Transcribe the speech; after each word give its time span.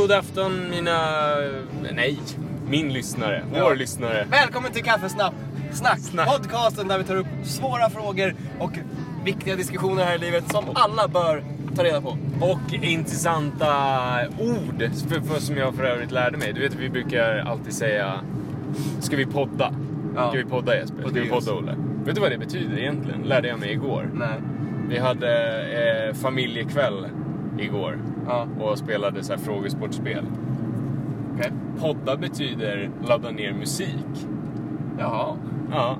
god 0.00 0.12
afton 0.12 0.70
mina... 0.70 1.26
Nej, 1.92 2.18
min 2.68 2.92
lyssnare. 2.92 3.42
Ja. 3.54 3.64
Vår 3.64 3.76
lyssnare. 3.76 4.26
Välkommen 4.30 4.72
till 4.72 4.84
Kaffesnack! 4.84 5.32
Snack. 5.72 5.98
Snack. 5.98 6.28
Podcasten 6.28 6.88
där 6.88 6.98
vi 6.98 7.04
tar 7.04 7.16
upp 7.16 7.26
svåra 7.44 7.90
frågor 7.90 8.34
och 8.58 8.72
viktiga 9.24 9.56
diskussioner 9.56 10.04
här 10.04 10.14
i 10.14 10.18
livet 10.18 10.50
som 10.50 10.64
alla 10.74 11.08
bör 11.08 11.44
ta 11.76 11.84
reda 11.84 12.00
på. 12.00 12.18
Och 12.40 12.72
intressanta 12.72 13.66
ord, 14.38 14.90
för, 15.08 15.20
för, 15.20 15.40
som 15.40 15.56
jag 15.56 15.74
för 15.74 15.84
övrigt 15.84 16.10
lärde 16.10 16.38
mig. 16.38 16.52
Du 16.52 16.60
vet, 16.60 16.74
vi 16.74 16.88
brukar 16.88 17.36
alltid 17.38 17.72
säga... 17.72 18.20
Ska 19.00 19.16
vi 19.16 19.26
podda? 19.26 19.74
Ja. 20.16 20.28
Ska 20.28 20.38
vi 20.38 20.44
podda 20.44 20.76
Jesper? 20.76 21.02
Ska 21.02 21.20
vi 21.20 21.28
podda 21.28 21.52
Olle? 21.52 21.76
Vet 22.04 22.14
du 22.14 22.20
vad 22.20 22.30
det 22.30 22.38
betyder 22.38 22.78
egentligen? 22.78 23.22
Lärde 23.22 23.48
jag 23.48 23.58
mig 23.58 23.72
igår. 23.72 24.10
Nej. 24.14 24.40
Vi 24.88 24.98
hade 24.98 25.62
eh, 26.08 26.14
familjekväll 26.14 27.06
igår 27.60 27.98
Ja, 28.26 28.46
och 28.60 28.78
spelade 28.78 29.22
så 29.22 29.32
här 29.32 29.40
frågesportspel. 29.40 30.24
okej. 31.34 31.52
Podda 31.80 32.16
betyder 32.16 32.90
ladda 33.08 33.30
ner 33.30 33.52
musik. 33.52 34.26
Jaha. 34.98 35.36
Ja. 35.70 35.96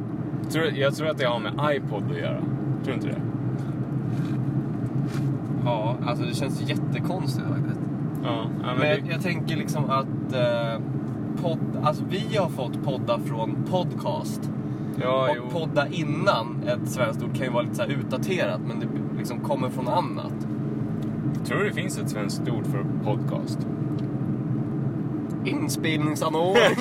Jag 0.75 0.95
tror 0.95 1.09
att 1.11 1.19
det 1.19 1.25
har 1.27 1.41
med 1.41 1.77
iPod 1.77 2.03
att 2.13 2.19
göra. 2.19 2.41
Tror 2.85 2.87
du 2.87 2.93
inte 2.93 3.07
det? 3.07 3.21
Ja, 5.65 5.97
alltså 6.07 6.25
det 6.25 6.35
känns 6.35 6.61
jättekonstigt 6.69 7.47
faktiskt. 7.49 7.81
Ja. 8.25 8.45
men 8.63 8.79
Men 8.79 8.89
jag, 8.89 9.03
det, 9.05 9.11
jag 9.13 9.23
tänker 9.23 9.57
liksom 9.57 9.85
att 9.91 10.33
eh, 10.35 10.81
podd, 11.43 11.59
alltså 11.83 12.05
vi 12.11 12.37
har 12.37 12.49
fått 12.49 12.83
podda 12.85 13.19
från 13.19 13.57
podcast. 13.71 14.51
ja, 15.03 15.29
och 15.31 15.37
jo. 15.37 15.43
podda 15.61 15.89
innan 15.89 16.63
ett 16.67 16.89
svenskt 16.89 17.23
ord 17.23 17.35
kan 17.35 17.47
ju 17.47 17.53
vara 17.53 17.63
lite 17.63 17.75
så 17.75 17.85
utdaterat 17.85 18.61
men 18.69 18.81
det 18.81 18.87
liksom 19.19 19.41
kommer 19.41 19.69
från 19.69 19.89
annat. 19.89 20.47
Tror 21.47 21.59
du 21.59 21.69
det 21.69 21.75
finns 21.75 21.99
ett 21.99 22.11
svenskt 22.11 22.49
ord 22.49 22.67
för 22.67 22.85
podcast? 23.05 23.59
Inspelningsanordning. 25.45 26.63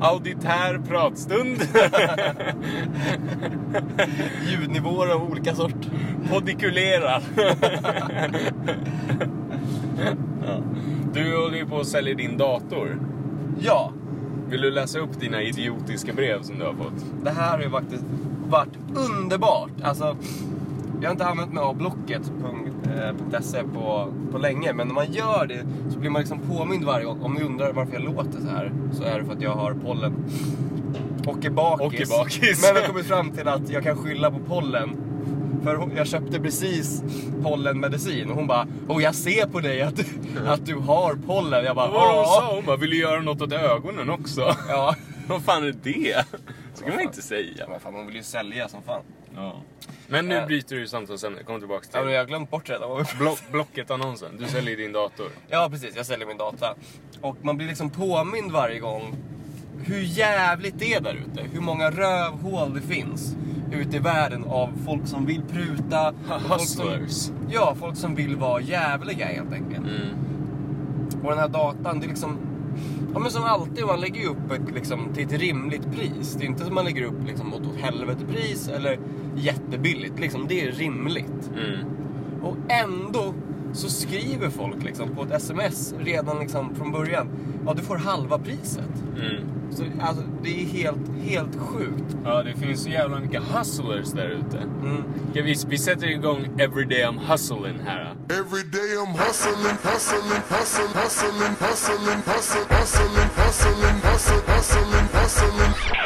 Auditär 0.00 0.78
pratstund. 0.88 1.58
Ljudnivåer 4.46 5.14
av 5.14 5.30
olika 5.30 5.54
sort. 5.54 5.86
Podikulera. 6.30 7.20
ja. 10.46 10.62
Du 11.14 11.36
håller 11.36 11.56
ju 11.58 11.66
på 11.66 11.80
att 11.80 11.86
sälja 11.86 12.14
din 12.14 12.36
dator. 12.36 12.98
Ja, 13.60 13.92
Vill 14.52 14.60
du 14.60 14.70
läsa 14.70 14.98
upp 14.98 15.20
dina 15.20 15.42
idiotiska 15.42 16.12
brev 16.12 16.42
som 16.42 16.58
du 16.58 16.64
har 16.64 16.74
fått? 16.74 17.24
det 17.24 17.30
här 17.30 17.60
ju 17.60 17.70
faktiskt 17.70 18.04
varit 18.52 18.78
underbart. 18.94 19.70
Alltså, 19.82 20.16
jag 21.00 21.08
har 21.08 21.12
inte 21.12 21.26
använt 21.26 21.52
mig 21.52 21.62
av 21.62 21.76
Blocket.se 21.76 23.62
på, 23.74 24.12
på 24.32 24.38
länge, 24.38 24.72
men 24.72 24.86
när 24.86 24.94
man 24.94 25.12
gör 25.12 25.46
det 25.46 25.66
så 25.92 25.98
blir 25.98 26.10
man 26.10 26.20
liksom 26.20 26.38
påmind 26.38 26.84
varje 26.84 27.04
gång. 27.04 27.22
Om 27.22 27.34
ni 27.34 27.42
undrar 27.42 27.72
varför 27.72 27.92
jag 27.92 28.02
låter 28.02 28.40
så 28.40 28.48
här 28.48 28.72
så 28.92 29.02
är 29.04 29.18
det 29.18 29.24
för 29.24 29.32
att 29.32 29.42
jag 29.42 29.54
har 29.54 29.74
pollen 29.84 30.14
och 31.26 31.44
är 31.44 31.50
bakis. 31.50 31.86
Och 31.86 31.94
är 31.94 32.18
bakis. 32.18 32.62
Men 32.62 32.74
jag 32.76 32.82
har 32.82 32.88
kommit 32.88 33.06
fram 33.06 33.30
till 33.30 33.48
att 33.48 33.70
jag 33.70 33.82
kan 33.82 33.96
skylla 33.96 34.30
på 34.30 34.38
pollen. 34.48 34.90
För 35.62 35.88
jag 35.96 36.06
köpte 36.06 36.40
precis 36.40 37.02
pollenmedicin 37.42 38.30
och 38.30 38.36
hon 38.36 38.46
bara 38.46 38.66
Åh 38.88 39.02
jag 39.02 39.14
ser 39.14 39.46
på 39.46 39.60
dig 39.60 39.82
att, 39.82 39.96
du- 39.96 40.48
att 40.48 40.66
du 40.66 40.74
har 40.74 41.18
pollen. 41.26 41.64
Jag 41.64 41.76
bara 41.76 41.90
Vad 41.90 42.16
hon 42.16 42.24
sa 42.26 42.54
hon 42.54 42.64
bara, 42.66 42.76
vill 42.76 42.90
du 42.90 42.98
göra 43.00 43.20
något 43.20 43.42
åt 43.42 43.52
ögonen 43.52 44.10
också? 44.10 44.54
Ja. 44.68 44.94
Vad 45.28 45.42
fan 45.42 45.64
är 45.64 45.74
det? 45.82 46.24
Så 46.74 46.84
kan 46.84 46.94
man 46.94 47.02
inte 47.02 47.22
säga. 47.22 47.66
Men 47.68 47.80
fan 47.80 47.94
hon 47.94 48.06
vill 48.06 48.16
ju 48.16 48.22
sälja 48.22 48.68
som 48.68 48.82
fan. 48.82 49.02
Ja. 49.34 49.62
Men 50.08 50.28
nu 50.28 50.46
bryter 50.46 50.76
du 50.76 50.88
samtalsämne, 50.88 51.42
kom 51.42 51.58
tillbaks 51.60 51.88
till 51.88 51.98
Ja, 51.98 52.04
men 52.04 52.14
jag 52.14 52.20
har 52.20 52.26
glömt 52.26 52.50
bort 52.50 52.70
redan. 52.70 53.04
Blo 53.18 53.36
Blocket-annonsen. 53.50 54.36
Du 54.38 54.46
säljer 54.46 54.76
din 54.76 54.92
dator. 54.92 55.28
Ja, 55.48 55.68
precis. 55.70 55.96
Jag 55.96 56.06
säljer 56.06 56.26
min 56.26 56.36
data. 56.36 56.74
Och 57.20 57.36
man 57.44 57.56
blir 57.56 57.66
liksom 57.66 57.90
påmind 57.90 58.52
varje 58.52 58.78
gång 58.78 59.16
hur 59.84 60.00
jävligt 60.00 60.78
det 60.78 60.94
är 60.94 61.00
där 61.00 61.14
ute. 61.14 61.42
Hur 61.52 61.60
många 61.60 61.90
rövhål 61.90 62.74
det 62.74 62.80
finns 62.80 63.36
ute 63.72 63.96
i 63.96 64.00
världen 64.00 64.44
av 64.44 64.70
folk 64.86 65.06
som 65.06 65.26
vill 65.26 65.42
pruta. 65.42 66.14
folk 66.48 66.68
som, 66.68 66.88
Hustlers. 66.88 67.30
ja, 67.50 67.76
folk 67.80 67.96
som 67.96 68.14
vill 68.14 68.36
vara 68.36 68.60
jävliga 68.60 69.26
helt 69.26 69.52
enkelt. 69.52 69.86
Mm. 69.86 70.08
Och 71.22 71.30
den 71.30 71.38
här 71.38 71.48
datan, 71.48 72.00
det 72.00 72.06
är 72.06 72.08
liksom... 72.08 72.51
Ja 73.14 73.18
men 73.18 73.30
som 73.30 73.44
alltid, 73.44 73.86
man 73.86 74.00
lägger 74.00 74.20
ju 74.20 74.26
upp 74.26 74.52
ett, 74.52 74.74
liksom, 74.74 75.08
till 75.14 75.26
ett 75.26 75.32
rimligt 75.32 75.92
pris. 75.92 76.36
Det 76.38 76.44
är 76.44 76.46
inte 76.46 76.64
som 76.64 76.74
man 76.74 76.84
lägger 76.84 77.04
upp 77.04 77.26
liksom, 77.26 77.54
åt 77.54 77.66
åt 77.66 77.76
helvete 77.76 78.24
pris 78.32 78.68
eller 78.68 78.98
jättebilligt. 79.36 80.18
Liksom, 80.18 80.46
det 80.48 80.60
är 80.60 80.72
rimligt. 80.72 81.50
Mm. 81.56 81.86
Och 82.42 82.56
ändå 82.68 83.34
så 83.72 83.88
skriver 83.88 84.50
folk 84.50 84.82
liksom 84.82 85.08
på 85.08 85.22
ett 85.22 85.30
sms 85.32 85.94
redan 85.98 86.38
liksom 86.38 86.74
från 86.74 86.92
början. 86.92 87.28
Ja, 87.66 87.74
du 87.74 87.82
får 87.82 87.96
halva 87.96 88.38
priset. 88.38 89.02
Mm. 89.16 89.44
Så 89.70 89.84
alltså, 90.00 90.24
det 90.42 90.62
är 90.62 90.66
helt, 90.66 91.00
helt 91.22 91.56
sjukt. 91.56 92.16
Ja, 92.24 92.42
det 92.42 92.54
finns 92.54 92.82
så 92.82 92.88
jävla 92.88 93.20
mycket 93.20 93.42
hustlers 93.42 94.12
där 94.12 94.28
ute. 94.28 94.58
Mm. 94.58 95.02
Ja, 95.32 95.42
vi, 95.42 95.56
vi 95.68 95.78
sätter 95.78 96.06
igång 96.06 96.48
Everyday 96.58 97.02
I'm 97.02 97.18
hustling 97.18 97.78
här. 97.86 98.14
Every 98.28 98.62
day 98.62 98.96
I'm 99.02 99.16
hustling, 99.18 99.76
hustling, 99.82 100.42
hustling, 100.48 100.92
hustling, 101.02 101.54
hustling, 101.60 102.22
hustling, 102.26 102.66
hustling, 102.68 103.28
hustling, 103.36 104.00
hustling, 104.02 104.42
hustling, 104.46 105.08
hustling. 105.12 106.01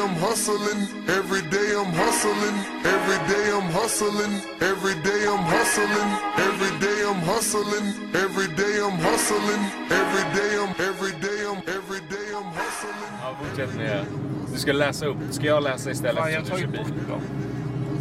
Every 0.00 0.08
day 0.08 0.16
I'm 0.16 0.16
hustling, 0.16 0.88
every 1.08 1.42
day 1.50 1.74
I'm 1.76 1.92
hustling, 1.92 2.56
every 2.84 3.18
day 3.28 3.52
I'm 3.52 3.68
hustling, 3.70 4.32
every 4.60 4.94
day 5.02 5.26
I'm 5.28 5.44
hustling, 5.44 6.08
every 6.36 6.70
day 6.80 7.04
I'm 7.04 7.20
hustling, 7.20 7.86
every 8.14 8.48
day 8.56 8.80
I'm 8.80 8.98
hustling, 8.98 9.62
every 9.90 10.24
day 10.34 10.56
I'm, 10.62 10.70
every 10.88 11.12
day 11.20 11.40
I'm, 11.50 11.58
every 11.76 12.00
day 12.08 12.26
I'm 12.34 12.48
hustling. 12.60 13.10
Ja, 13.22 13.34
fortsätt 13.40 13.76
med 13.76 14.06
Du 14.52 14.58
ska 14.58 14.72
läsa 14.72 15.06
upp. 15.06 15.16
Ska 15.30 15.46
jag 15.46 15.62
läsa 15.62 15.90
istället? 15.90 16.22
Fan, 16.22 16.32
jag 16.32 16.40
har 16.40 16.46
tagit 16.46 16.68
bort 16.68 17.08
dem. 17.08 17.20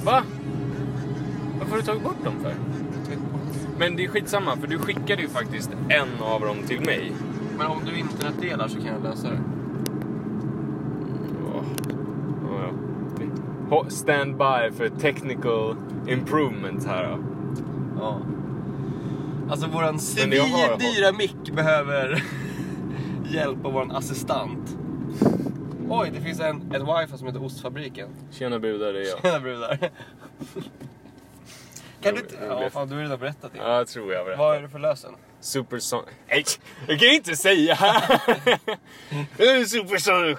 Va? 0.06 0.24
Varför 1.60 1.72
har 1.72 1.78
du 1.78 1.84
tagit 1.84 2.04
bort 2.04 2.24
dem 2.24 2.34
för? 2.42 2.54
Men 3.78 3.96
det 3.96 4.06
är 4.06 4.08
skitsamma, 4.08 4.58
för 4.58 4.68
du 4.68 4.80
skickade 4.80 5.22
ju 5.22 5.30
faktiskt 5.30 5.70
en 5.90 6.24
av 6.24 6.42
dem 6.42 6.58
till 6.68 6.81
mig. 6.86 7.12
Men 7.58 7.68
om 7.68 7.86
du 7.86 8.00
internetdelar 8.00 8.68
så 8.68 8.78
kan 8.78 8.88
jag 8.88 9.04
lösa 9.04 9.30
det. 9.30 9.40
Åh. 11.56 11.64
Ja, 12.50 12.72
ja. 13.69 13.75
Ho- 13.75 13.90
Stand 13.90 14.38
by 14.38 14.72
för 14.78 14.90
technical 15.00 15.75
improvement 16.07 16.85
här 16.88 17.03
då. 17.03 17.19
Ja. 18.00 18.22
Alltså 19.52 19.68
våran 19.68 20.00
jag 20.31 20.44
har- 20.44 20.78
svindyra 20.78 21.12
mick 21.12 21.52
behöver 21.56 22.24
hjälp 23.34 23.66
av 23.66 23.74
våran 23.74 23.91
assistent. 23.91 24.78
Oj, 25.90 26.12
det 26.13 26.22
finns 26.22 26.40
en, 26.40 26.72
ett 26.72 26.81
wifi 26.81 27.18
som 27.18 27.28
heter 27.28 27.44
Ostfabriken. 27.46 28.09
Tjena 28.31 28.59
budar, 28.59 28.94
det 28.94 29.00
är 29.00 29.09
jag. 29.09 29.22
Tjena 29.22 29.40
brudar. 29.40 29.78
Kan 32.01 32.16
du. 32.16 32.22
Jag 32.47 32.63
Ja, 32.63 32.69
fan 32.69 32.88
du 32.90 32.96
har 32.96 33.01
redan 33.01 33.19
berättat 33.19 33.53
det. 33.53 33.57
Ja, 33.59 33.78
jag 33.78 33.88
tror 33.88 34.13
jag 34.13 34.38
Vad 34.38 34.57
är 34.57 34.62
det 34.62 34.69
för 34.69 34.80
lösen? 34.80 35.12
Supersonic... 35.40 36.06
Nej, 36.30 36.44
jag 36.88 37.00
kan 37.00 37.07
ju 37.09 37.16
inte 37.16 37.36
säga! 37.36 37.75
Supersonic... 39.68 40.38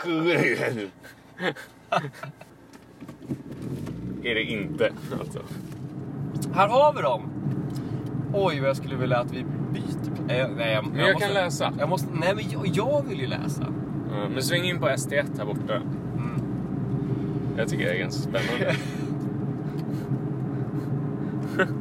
är 4.23 4.35
det 4.35 4.43
inte, 4.43 4.93
alltså. 5.21 5.39
Här 6.53 6.69
har 6.69 6.93
vi 6.95 7.03
dem! 7.03 7.23
Oj, 8.33 8.61
vad 8.61 8.69
jag 8.69 8.77
skulle 8.77 8.97
vilja 8.97 9.19
att 9.19 9.33
vi 9.33 9.45
byter... 9.73 10.33
Eh, 10.33 10.49
nej, 10.57 10.73
jag, 10.73 10.87
Men 10.87 11.07
jag 11.07 11.19
kan 11.19 11.33
läsa. 11.33 11.73
Jag 11.79 11.89
måste, 11.89 12.09
nej, 12.13 12.35
men 12.35 12.45
jag, 12.51 12.67
jag 12.67 13.05
vill 13.09 13.21
ju 13.21 13.27
läsa. 13.27 13.67
Ja, 14.11 14.29
men 14.29 14.43
sväng 14.43 14.65
in 14.65 14.79
på 14.79 14.89
ST1 14.89 15.39
här 15.39 15.45
borta. 15.45 15.75
Mm. 15.75 16.43
Jag 17.57 17.69
tycker 17.69 17.85
det 17.85 17.91
är 17.91 17.99
ganska 17.99 18.23
spännande. 18.23 18.77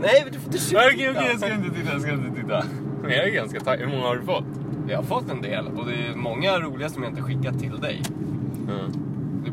Nej, 0.00 0.22
men 0.24 0.32
du 0.32 0.38
får 0.38 0.54
inte 0.54 0.58
Okej, 0.94 1.10
okej, 1.10 1.26
jag 1.30 1.40
ska 1.40 1.54
inte 1.54 1.70
titta, 1.74 1.92
jag 1.92 2.02
ska 2.02 2.12
inte 2.12 2.40
titta. 2.40 2.64
Men 3.02 3.10
jag 3.10 3.28
är 3.28 3.30
ganska 3.30 3.60
taggad. 3.60 3.88
Hur 3.88 3.96
många 3.96 4.08
har 4.08 4.16
du 4.16 4.22
fått? 4.22 4.44
Jag 4.88 4.96
har 4.96 5.04
fått 5.04 5.30
en 5.30 5.42
del 5.42 5.66
och 5.66 5.86
det 5.86 5.94
är 5.94 6.14
många 6.14 6.58
roliga 6.60 6.88
som 6.88 7.02
jag 7.02 7.12
inte 7.12 7.22
skickat 7.22 7.58
till 7.58 7.80
dig. 7.80 8.02
Ja. 8.68 8.74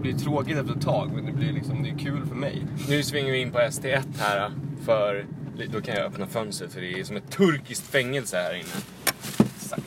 Det 0.06 0.14
blir 0.14 0.24
tråkigt 0.24 0.58
efter 0.58 0.76
ett 0.76 0.82
tag, 0.82 1.12
men 1.16 1.26
det 1.26 1.32
blir 1.32 1.54
liksom, 1.54 1.84
det 1.84 1.90
är 1.90 1.98
kul 1.98 2.26
för 2.26 2.36
mig. 2.36 2.66
Nu 2.90 3.04
svänger 3.04 3.32
vi 3.32 3.38
in 3.38 3.52
på 3.52 3.60
ST1 3.60 4.04
här 4.20 4.52
för 4.86 5.26
då 5.72 5.82
kan 5.82 5.96
jag 5.96 6.06
öppna 6.06 6.28
fönstret 6.28 6.74
för 6.74 6.82
det 6.82 7.00
är 7.00 7.04
som 7.04 7.16
ett 7.16 7.32
turkiskt 7.32 7.92
fängelse 7.92 8.38
här 8.38 8.54
inne. 8.54 8.70
Exakt. 9.56 9.82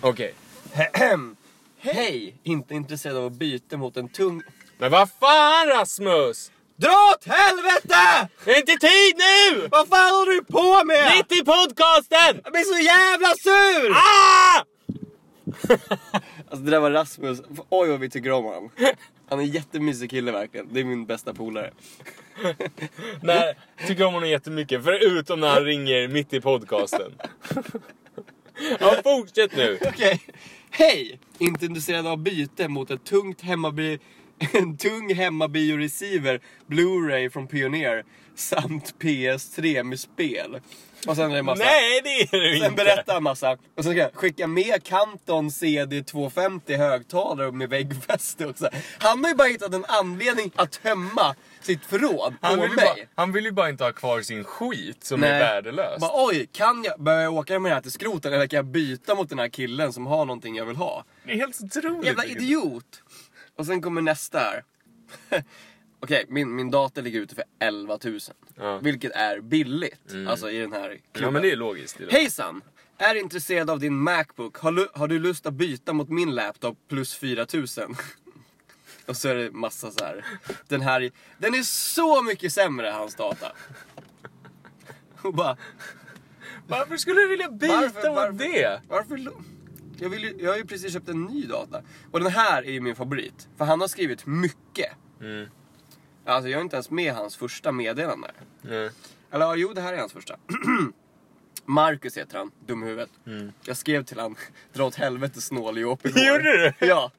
Okej. 0.00 0.34
Hej! 1.78 2.34
Inte 2.42 2.74
intresserad 2.74 3.16
av 3.16 3.26
att 3.26 3.32
byta 3.32 3.76
mot 3.76 3.96
en 3.96 4.08
tung... 4.08 4.42
Men 4.78 4.90
vad 4.90 5.10
fan 5.20 5.66
Rasmus! 5.68 6.50
Dra 6.76 7.14
åt 7.14 7.24
helvete! 7.26 8.28
Det 8.44 8.50
är 8.50 8.58
inte 8.58 8.86
tid 8.86 9.14
nu! 9.16 9.68
Vad 9.70 9.88
fan 9.88 10.14
håller 10.14 10.32
du 10.32 10.44
på 10.44 10.84
med? 10.84 11.12
Mitt 11.16 11.40
i 11.40 11.44
podcasten! 11.44 12.40
Jag 12.44 12.52
blir 12.52 12.62
så 12.62 12.78
jävla 12.78 13.28
sur! 13.28 13.90
Ah! 13.90 14.64
Alltså 16.48 16.64
det 16.64 16.70
där 16.70 16.80
var 16.80 16.90
Rasmus. 16.90 17.42
Oj 17.68 17.88
vad 17.88 18.00
vi 18.00 18.10
tycker 18.10 18.32
om 18.32 18.44
honom. 18.44 18.70
Han 19.28 19.38
är 19.38 19.42
en 19.42 19.50
jättemysig 19.50 20.10
kille 20.10 20.32
verkligen. 20.32 20.68
Det 20.72 20.80
är 20.80 20.84
min 20.84 21.06
bästa 21.06 21.34
polare. 21.34 21.72
Nej, 23.22 23.54
tycker 23.86 24.04
om 24.04 24.14
honom 24.14 24.28
jättemycket. 24.28 24.84
Förutom 24.84 25.40
när 25.40 25.48
han 25.48 25.64
ringer 25.64 26.08
mitt 26.08 26.32
i 26.32 26.40
podcasten. 26.40 27.12
Ja, 28.80 28.94
fortsätt 29.02 29.56
nu. 29.56 29.78
Okej. 29.86 30.20
Hej! 30.70 31.20
Inte 31.38 31.66
intresserad 31.66 32.06
av 32.06 32.18
byte 32.18 32.68
mot 32.68 32.90
ett 32.90 33.04
tungt 33.04 33.40
hemmabi... 33.40 33.98
En 34.52 34.76
tung 34.76 35.14
hemmabio-receiver 35.14 36.40
Blu-ray 36.66 37.30
från 37.30 37.46
Pioneer 37.46 38.04
samt 38.34 38.94
PS3 39.00 39.82
med 39.82 40.00
spel. 40.00 40.60
Och 41.06 41.16
sen 41.16 41.30
är 41.30 41.36
det 41.36 41.42
massa... 41.42 41.64
Nej, 41.64 42.00
det 42.04 42.20
är 42.36 42.54
Sen 42.60 42.70
inte. 42.72 42.84
berättar 42.84 43.14
han 43.14 43.22
massa. 43.22 43.52
Och 43.52 43.84
sen 43.84 43.92
ska 43.92 44.00
jag 44.00 44.14
skicka 44.14 44.46
med 44.46 44.84
Canton 44.84 45.50
CD 45.50 46.02
250 46.02 46.76
högtalare 46.76 47.52
med 47.52 47.68
väggfäste 47.70 48.46
och 48.46 48.58
så. 48.58 48.64
här. 48.72 48.82
Han 48.98 49.24
har 49.24 49.30
ju 49.30 49.36
bara 49.36 49.48
hittat 49.48 49.74
en 49.74 49.84
anledning 49.88 50.50
att 50.56 50.82
tömma 50.82 51.34
sitt 51.60 51.84
förråd 51.84 52.34
på 52.40 52.46
Han 52.46 52.60
vill, 52.60 52.70
ju 52.70 52.76
mig. 52.76 52.84
bara, 52.84 53.06
han 53.14 53.32
vill 53.32 53.44
ju 53.44 53.52
bara 53.52 53.68
inte 53.70 53.84
ha 53.84 53.92
kvar 53.92 54.20
sin 54.20 54.44
skit 54.44 55.04
som 55.04 55.20
Nej. 55.20 55.30
är 55.30 55.38
värdelös. 55.38 56.00
Bara, 56.00 56.26
oj, 56.26 56.48
kan 56.52 56.84
jag 56.84 57.00
börja 57.00 57.30
åka 57.30 57.58
med 57.58 57.70
det 57.70 57.74
här 57.74 57.82
till 57.82 57.92
skroten 57.92 58.32
eller 58.32 58.46
kan 58.46 58.56
jag 58.56 58.66
byta 58.66 59.14
mot 59.14 59.28
den 59.28 59.38
här 59.38 59.48
killen 59.48 59.92
som 59.92 60.06
har 60.06 60.24
någonting 60.24 60.56
jag 60.56 60.64
vill 60.66 60.76
ha? 60.76 61.04
Det 61.24 61.32
är 61.32 61.36
helt 61.36 61.60
otroligt. 61.60 62.06
Jävla 62.06 62.24
idiot! 62.24 63.02
Och 63.56 63.66
sen 63.66 63.82
kommer 63.82 64.02
nästa 64.02 64.38
här. 64.38 64.64
Okej, 66.00 66.24
min, 66.28 66.54
min 66.56 66.70
dator 66.70 67.02
ligger 67.02 67.20
ute 67.20 67.34
för 67.34 67.44
11 67.58 67.98
000. 68.04 68.18
Ja. 68.56 68.78
Vilket 68.78 69.12
är 69.12 69.40
billigt. 69.40 70.14
Alltså 70.28 70.50
i 70.50 70.58
den 70.58 70.72
här 70.72 70.88
klubben. 70.88 71.22
Ja, 71.22 71.30
men 71.30 71.42
det 71.42 71.50
är 71.52 71.56
logiskt. 71.56 71.98
Det 71.98 72.04
är 72.04 72.10
Hejsan! 72.10 72.62
Är 72.98 73.14
intresserad 73.14 73.70
av 73.70 73.80
din 73.80 73.96
Macbook. 73.96 74.56
Har, 74.58 74.72
lu- 74.72 74.88
har 74.94 75.08
du 75.08 75.18
lust 75.18 75.46
att 75.46 75.54
byta 75.54 75.92
mot 75.92 76.08
min 76.08 76.34
laptop 76.34 76.78
plus 76.88 77.14
4000? 77.14 77.96
Och 79.06 79.16
så 79.16 79.28
är 79.28 79.34
det 79.34 79.50
massa 79.50 79.90
så 79.90 80.04
här. 80.04 80.24
Den 80.68 80.80
här, 80.80 81.10
den 81.38 81.54
är 81.54 81.62
så 81.62 82.22
mycket 82.22 82.52
sämre 82.52 82.86
hans 82.88 83.14
data. 83.14 83.52
Och 85.22 85.34
bara, 85.34 85.56
Varför 86.68 86.96
skulle 86.96 87.20
du 87.20 87.28
vilja 87.28 87.50
byta 87.50 87.74
Varför- 87.80 88.08
mot 88.08 88.16
varför? 88.16 88.32
det? 88.38 88.80
varför? 88.88 89.32
Jag, 89.98 90.08
vill 90.08 90.22
ju, 90.22 90.36
jag 90.38 90.50
har 90.50 90.56
ju 90.56 90.64
precis 90.66 90.92
köpt 90.92 91.08
en 91.08 91.24
ny 91.24 91.46
data. 91.46 91.82
Och 92.12 92.20
den 92.20 92.32
här 92.32 92.62
är 92.62 92.72
ju 92.72 92.80
min 92.80 92.96
favorit. 92.96 93.48
För 93.56 93.64
han 93.64 93.80
har 93.80 93.88
skrivit 93.88 94.26
mycket. 94.26 94.92
Mm. 95.20 95.48
Alltså 96.24 96.48
jag 96.48 96.58
är 96.58 96.62
inte 96.62 96.76
ens 96.76 96.90
med 96.90 97.14
hans 97.14 97.36
första 97.36 97.72
meddelande. 97.72 98.30
Nej. 98.62 98.90
Eller 99.30 99.54
jo 99.54 99.72
det 99.72 99.80
här 99.80 99.92
är 99.92 99.98
hans 99.98 100.12
första. 100.12 100.36
Marcus 101.64 102.16
heter 102.16 102.38
han, 102.38 102.50
dum 102.66 102.82
i 102.82 102.86
huvudet. 102.86 103.10
Jag 103.64 103.76
skrev 103.76 104.04
till 104.04 104.18
han, 104.20 104.36
dra 104.72 104.84
åt 104.84 104.94
helvete 104.94 105.40
snåljåp 105.40 106.06
igår. 106.06 106.20
Gjorde 106.28 106.72
du? 106.78 106.86
Ja. 106.86 107.12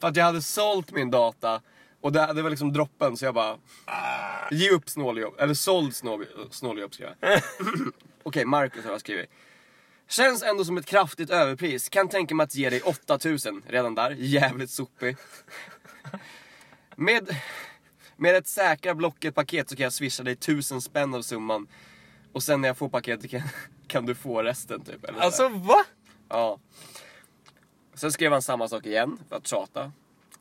För 0.00 0.08
att 0.08 0.16
jag 0.16 0.24
hade 0.24 0.42
sålt 0.42 0.92
min 0.92 1.10
data 1.10 1.60
och 2.00 2.12
det, 2.12 2.32
det 2.32 2.42
var 2.42 2.50
liksom 2.50 2.72
droppen 2.72 3.16
så 3.16 3.24
jag 3.24 3.34
bara... 3.34 3.56
Ge 4.50 4.70
upp 4.70 4.88
snåljåp, 4.90 5.40
eller 5.40 5.54
såld 5.54 5.94
snål- 5.94 6.26
snåljåp 6.50 6.94
skrev 6.94 7.08
jag. 7.20 7.40
Okej, 8.22 8.44
Marcus 8.44 8.84
har 8.84 8.90
jag 8.92 9.00
skrivit. 9.00 9.30
Känns 10.16 10.42
ändå 10.42 10.64
som 10.64 10.76
ett 10.76 10.86
kraftigt 10.86 11.30
överpris. 11.30 11.88
Kan 11.88 12.08
tänka 12.08 12.34
mig 12.34 12.44
att 12.44 12.54
ge 12.54 12.70
dig 12.70 12.80
8000. 12.82 13.62
Redan 13.66 13.94
där, 13.94 14.10
jävligt 14.10 14.70
sopig. 14.70 15.16
Med, 16.96 17.36
med 18.16 18.36
ett 18.36 18.46
säkra 18.46 18.94
Blocket-paket 18.94 19.68
så 19.68 19.76
kan 19.76 19.84
jag 19.84 19.92
swisha 19.92 20.22
dig 20.22 20.32
1000 20.32 20.80
spänn 20.80 21.14
av 21.14 21.22
summan. 21.22 21.66
Och 22.32 22.42
sen 22.42 22.60
när 22.60 22.68
jag 22.68 22.76
får 22.76 22.88
paketet 22.88 23.30
kan, 23.30 23.42
kan 23.86 24.06
du 24.06 24.14
få 24.14 24.42
resten 24.42 24.80
typ. 24.80 25.04
Eller 25.04 25.18
så. 25.18 25.24
Alltså, 25.24 25.48
va? 25.48 25.84
Ja. 26.28 26.58
Sen 27.94 28.12
skrev 28.12 28.32
han 28.32 28.42
samma 28.42 28.68
sak 28.68 28.86
igen 28.86 29.18
för 29.28 29.36
att 29.36 29.46
tjata. 29.46 29.92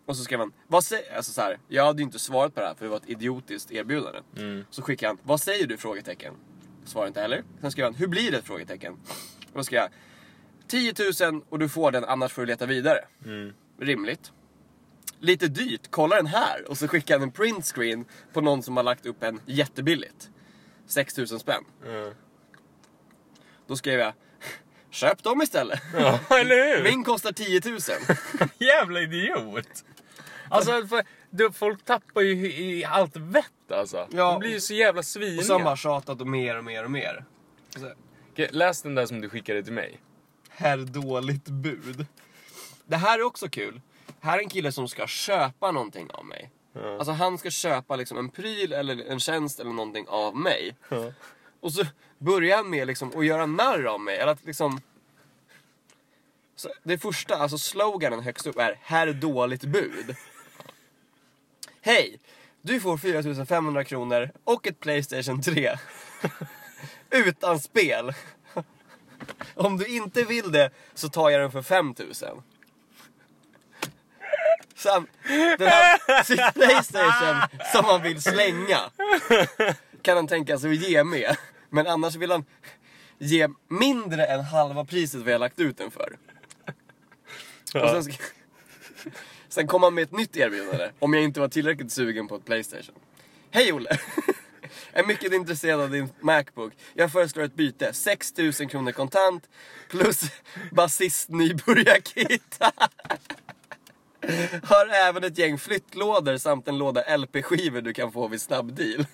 Och 0.06 0.18
så 0.18 0.24
skrev 0.24 0.40
han, 0.40 0.54
vad 0.68 0.84
säger... 0.84 1.16
Alltså 1.16 1.32
så 1.32 1.42
här, 1.42 1.60
jag 1.68 1.86
hade 1.86 2.00
ju 2.00 2.04
inte 2.04 2.20
svarat 2.20 2.56
på 2.56 2.62
det 2.62 2.68
här 2.68 2.76
för 2.76 2.86
det 2.86 2.90
var 2.90 2.98
ett 2.98 3.10
idiotiskt 3.10 3.72
erbjudande. 3.72 4.20
Så 4.70 4.82
skickade 4.82 5.10
han, 5.10 5.18
vad 5.24 5.42
säger 5.42 5.68
du? 5.68 5.78
Frågetecken. 5.78 6.34
Svarade 6.86 7.08
inte 7.08 7.22
heller. 7.22 7.44
Sen 7.62 7.72
skrev 7.72 7.86
han, 7.86 7.96
hur 7.96 8.08
blir 8.08 8.32
det? 8.32 8.42
Frågetecken. 8.42 8.98
Då 9.54 9.64
skrev 9.64 9.82
jag, 9.82 9.90
10 10.68 10.94
000 11.32 11.42
och 11.50 11.60
du 11.60 11.70
får 11.70 11.92
den 11.92 12.04
annars 12.04 12.32
får 12.34 12.42
du 12.42 12.46
leta 12.46 12.66
vidare. 12.66 13.00
Rimligt. 13.80 14.32
Lite 15.20 15.48
dyrt, 15.48 15.82
kolla 15.90 16.16
den 16.16 16.28
här. 16.28 16.70
Och 16.70 16.78
så 16.78 16.88
skickade 16.88 17.20
han 17.20 17.28
en 17.28 17.32
printscreen 17.32 18.06
på 18.34 18.42
någon 18.42 18.64
som 18.64 18.78
har 18.78 18.84
lagt 18.84 19.06
upp 19.06 19.24
en 19.24 19.42
jättebilligt. 19.46 20.30
6 20.88 21.18
000 21.18 21.28
spänn. 21.28 21.64
Ja. 21.86 22.12
Då 23.68 23.76
skrev 23.76 24.00
jag, 24.00 24.14
köp 24.90 25.24
dem 25.24 25.42
istället. 25.42 25.82
Ja, 25.94 26.20
eller 26.30 26.78
hur? 26.78 26.84
Min 26.84 27.04
kostar 27.04 27.32
10 27.32 27.62
000. 27.66 27.80
Jävla 28.58 29.02
idiot. 29.02 29.86
Alltså, 30.50 30.88
för, 30.88 31.04
du, 31.30 31.52
folk 31.52 31.86
tappar 31.86 32.22
ju 32.22 32.48
i, 32.48 32.80
i 32.80 32.86
allt 32.86 33.16
vett 33.16 33.72
alltså. 33.72 34.08
Ja. 34.12 34.32
De 34.32 34.40
blir 34.40 34.50
ju 34.50 34.60
så 34.60 34.74
jävla 34.74 35.04
sviniga. 35.04 35.40
Och 35.40 35.46
så 35.46 35.54
har 35.54 35.60
man 35.60 35.78
tjatat 35.78 36.22
och 36.22 36.28
mer 36.28 36.58
och 36.58 36.64
mer 36.64 36.84
och 36.84 36.92
mer. 36.92 37.26
Så, 37.70 37.80
Okej, 37.80 37.96
Läs 38.36 38.82
den 38.82 38.96
där 38.96 39.06
som 39.06 39.22
du 39.22 39.30
skickade 39.30 39.64
till 39.64 39.74
mig. 39.74 40.00
Herr 40.50 40.78
dåligt 40.78 41.46
bud. 41.46 42.06
Det 42.86 42.98
här 42.98 43.20
är 43.20 43.24
också 43.24 43.50
kul. 43.50 43.82
Här 44.20 44.38
är 44.38 44.42
en 44.42 44.50
kille 44.50 44.72
som 44.72 44.88
ska 44.88 45.08
köpa 45.08 45.72
någonting 45.72 46.12
av 46.12 46.26
mig. 46.26 46.52
Alltså 46.76 47.12
han 47.12 47.38
ska 47.38 47.50
köpa 47.50 47.96
liksom 47.96 48.18
en 48.18 48.30
pryl 48.30 48.74
eller 48.74 49.12
en 49.12 49.20
tjänst 49.20 49.60
eller 49.60 49.72
någonting 49.72 50.06
av 50.08 50.36
mig. 50.36 50.76
Och 51.60 51.74
så 51.74 51.86
börjar 52.18 52.58
han 52.58 52.70
med 52.70 52.88
liksom 52.88 53.12
att 53.18 53.26
göra 53.26 53.46
narr 53.46 53.84
av 53.84 54.02
mig. 54.02 54.18
Eller 54.18 54.32
att 54.32 54.46
liksom... 54.46 54.82
Så 56.56 56.70
det 56.84 56.98
första, 56.98 57.38
alltså 57.38 57.58
sloganen 57.58 58.20
högst 58.20 58.48
upp 58.48 58.58
är 58.58 58.80
Herr 58.82 59.14
dåligt 59.14 59.64
bud. 59.64 60.16
Hej! 61.82 62.20
Du 62.62 62.80
får 62.80 62.98
4500 62.98 63.84
kronor 63.84 64.32
och 64.44 64.68
ett 64.68 64.80
Playstation 64.80 65.42
3. 65.42 65.78
Utan 67.14 67.60
spel. 67.60 68.14
Om 69.56 69.78
du 69.78 69.86
inte 69.86 70.24
vill 70.24 70.52
det 70.52 70.70
så 70.94 71.10
tar 71.10 71.30
jag 71.30 71.42
den 71.42 71.52
för 71.52 71.62
5000. 71.62 72.30
Sen, 74.76 75.08
den 75.58 75.68
här, 75.68 76.52
Playstation 76.52 77.60
som 77.72 77.86
han 77.86 78.02
vill 78.02 78.22
slänga 78.22 78.80
kan 80.02 80.16
han 80.16 80.28
tänka 80.28 80.58
sig 80.58 80.72
att 80.72 80.90
ge 80.90 81.04
med. 81.04 81.38
Men 81.70 81.88
annars 81.88 82.16
vill 82.16 82.32
han 82.32 82.46
ge 83.18 83.48
mindre 83.68 84.26
än 84.26 84.42
halva 84.42 84.86
priset 84.86 85.22
vad 85.22 85.34
jag 85.34 85.40
lagt 85.40 85.60
ut 85.60 85.78
den 85.78 85.92
för. 85.92 86.18
Och 87.74 87.90
sen, 87.90 88.04
ska, 88.04 88.14
sen 89.50 89.68
kom 89.68 89.84
han 89.84 89.94
med 89.94 90.04
ett 90.04 90.12
nytt 90.12 90.38
erbjudande 90.38 90.90
om 91.00 91.14
jag 91.14 91.24
inte 91.24 91.40
var 91.40 91.48
tillräckligt 91.48 91.92
sugen 91.92 92.28
på 92.28 92.36
ett 92.36 92.46
Playstation. 92.46 92.96
Hej 93.52 93.74
Olle! 93.74 94.00
Är 94.94 95.04
mycket 95.04 95.34
intresserad 95.34 95.82
av 95.82 95.90
din 95.90 96.10
Macbook. 96.22 96.74
Jag 96.94 97.12
föreslår 97.12 97.44
ett 97.44 97.56
byte. 97.56 97.94
6000 97.94 98.68
kronor 98.68 98.92
kontant 98.92 99.50
plus 99.90 100.22
basist 100.72 101.30
nybörjarkit. 101.30 102.60
Har 104.64 104.88
även 104.88 105.24
ett 105.24 105.38
gäng 105.38 105.58
flyttlådor 105.58 106.38
samt 106.38 106.68
en 106.68 106.78
låda 106.78 107.18
LP-skivor 107.18 107.82
du 107.82 107.94
kan 107.94 108.12
få 108.12 108.28
vid 108.28 108.42
snabbdeal. 108.42 109.06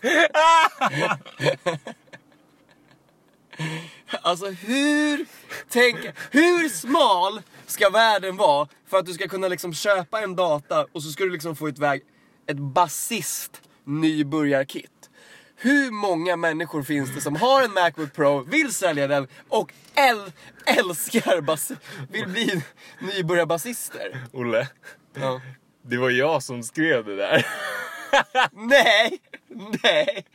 Alltså 4.22 4.46
hur, 4.50 5.26
tänk, 5.70 5.98
hur 6.32 6.70
smal 6.70 7.42
ska 7.66 7.90
världen 7.90 8.38
vara 8.38 8.68
för 8.88 8.98
att 8.98 9.06
du 9.06 9.14
ska 9.14 9.28
kunna 9.28 9.48
liksom 9.48 9.74
köpa 9.74 10.22
en 10.22 10.36
data 10.36 10.86
och 10.92 11.04
så 11.04 11.10
ska 11.12 11.24
du 11.24 11.30
liksom 11.30 11.56
få 11.56 11.70
iväg 11.70 12.02
ett 12.48 12.58
basist 12.58 13.62
nybörjarkit. 13.84 14.99
Hur 15.62 15.92
många 15.92 16.36
människor 16.36 16.84
finns 16.84 17.16
det 17.16 17.22
som 17.22 17.36
har 17.36 17.64
en 17.64 17.74
Macbook 17.74 18.14
Pro, 18.14 18.40
vill 18.44 18.74
sälja 18.74 19.08
den 19.08 19.28
och 19.50 19.74
äl 19.96 20.32
älskar 20.66 21.42
bas 21.42 21.72
vill 22.12 22.28
bli 22.28 22.64
nybörjarbasister? 23.00 24.18
Olle, 24.34 24.68
Ja. 25.20 25.42
det 25.82 25.98
var 25.98 26.10
jag 26.10 26.44
som 26.44 26.64
skrev 26.64 27.06
det 27.06 27.16
där. 27.16 27.46
Nej, 28.54 29.20
nej. 29.84 30.26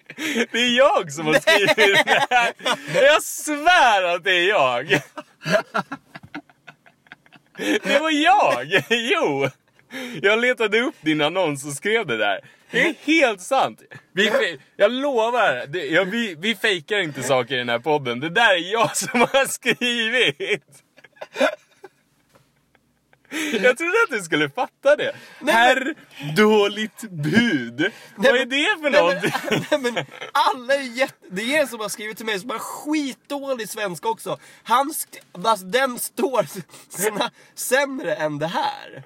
Det 0.52 0.58
är 0.58 0.76
jag 0.78 1.12
som 1.12 1.26
har 1.26 1.34
skrivit 1.34 2.06
det 2.06 2.26
här. 2.30 2.52
Jag 2.94 3.22
svär 3.22 4.02
att 4.02 4.24
det 4.24 4.32
är 4.32 4.48
jag. 4.48 5.00
Det 7.82 7.98
var 8.00 8.10
jag! 8.10 8.84
Jo! 8.90 9.48
Jag 10.22 10.38
letade 10.38 10.80
upp 10.80 10.94
din 11.00 11.20
annons 11.20 11.64
och 11.66 11.72
skrev 11.72 12.06
det 12.06 12.16
där. 12.16 12.40
Det 12.74 12.88
är 12.88 12.94
helt 13.04 13.40
sant. 13.40 13.82
Vi, 14.12 14.58
jag 14.76 14.92
lovar, 14.92 15.66
det, 15.66 15.86
jag, 15.86 16.04
vi, 16.04 16.34
vi 16.38 16.54
fejkar 16.54 16.98
inte 16.98 17.22
saker 17.22 17.54
i 17.54 17.58
den 17.58 17.68
här 17.68 17.78
podden. 17.78 18.20
Det 18.20 18.30
där 18.30 18.50
är 18.54 18.72
jag 18.72 18.96
som 18.96 19.20
har 19.20 19.46
skrivit. 19.46 20.80
Jag 23.62 23.78
trodde 23.78 23.92
att 24.04 24.10
du 24.10 24.22
skulle 24.22 24.50
fatta 24.50 24.96
det. 24.96 25.14
Nej, 25.40 25.54
Herr 25.54 25.94
dåligt 26.36 27.00
bud. 27.10 27.92
Vad 28.16 28.26
är 28.26 28.32
men- 28.38 28.48
det 28.48 28.82
för 28.82 28.90
Nej, 28.90 29.00
någonting? 29.00 29.32
men, 29.70 29.82
nej, 29.82 29.92
men 29.92 30.06
alla 30.32 30.74
är 30.74 30.80
jätte... 30.98 31.14
Det 31.30 31.56
är 31.56 31.60
en 31.60 31.68
som 31.68 31.80
har 31.80 31.88
skrivit 31.88 32.16
till 32.16 32.26
mig 32.26 32.40
som 32.40 32.50
har 32.50 32.58
skitdålig 32.58 33.68
svenska 33.68 34.08
också. 34.08 34.38
Han 34.62 34.90
sk- 34.92 35.46
alltså, 35.48 35.66
den 35.66 35.98
står 35.98 36.46
sina, 36.96 37.30
sämre 37.54 38.14
än 38.14 38.38
det 38.38 38.46
här. 38.46 39.04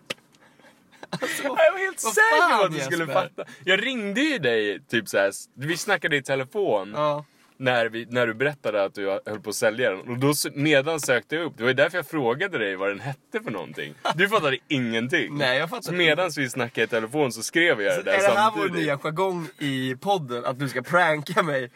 Alltså, 1.10 1.42
Jag 1.42 1.72
var 1.72 1.78
helt 1.78 2.00
säker 2.00 2.58
på 2.58 2.64
att 2.64 2.72
du 2.72 2.80
skulle 2.80 3.06
fatta. 3.06 3.44
Jag 3.64 3.86
ringde 3.86 4.20
ju 4.20 4.38
dig, 4.38 4.80
typ 4.88 5.08
såhär, 5.08 5.32
vi 5.56 5.76
snackade 5.76 6.16
i 6.16 6.22
telefon. 6.22 6.92
Ja. 6.96 7.24
När, 7.60 7.86
vi, 7.86 8.06
när 8.10 8.26
du 8.26 8.34
berättade 8.34 8.84
att 8.84 8.94
du 8.94 9.08
höll 9.26 9.40
på 9.40 9.50
att 9.50 9.56
sälja 9.56 9.90
den. 9.90 10.00
Och 10.00 10.18
då 10.18 10.32
nedan 10.54 11.00
sökte 11.00 11.36
jag 11.36 11.44
upp. 11.44 11.52
Det 11.56 11.62
var 11.62 11.68
ju 11.68 11.74
därför 11.74 11.98
jag 11.98 12.06
frågade 12.06 12.58
dig 12.58 12.76
vad 12.76 12.88
den 12.88 13.00
hette 13.00 13.40
för 13.44 13.50
någonting. 13.50 13.94
Du 14.14 14.28
fattade 14.28 14.58
ingenting. 14.68 15.38
Nej, 15.38 15.58
jag 15.58 15.70
fattar 15.70 15.82
Så 15.82 15.90
inte. 15.92 15.98
medan 16.04 16.30
vi 16.36 16.50
snackade 16.50 16.84
i 16.84 16.86
telefon 16.88 17.32
så 17.32 17.42
skrev 17.42 17.82
jag 17.82 17.98
det 17.98 18.02
där 18.02 18.12
Är 18.12 18.18
det 18.18 18.38
här 18.38 18.50
vår 18.50 18.60
samtidigt. 18.60 18.72
nya 18.86 18.98
jargong 18.98 19.48
i 19.58 19.96
podden? 20.00 20.44
Att 20.44 20.58
du 20.58 20.68
ska 20.68 20.82
pranka 20.82 21.42
mig 21.42 21.64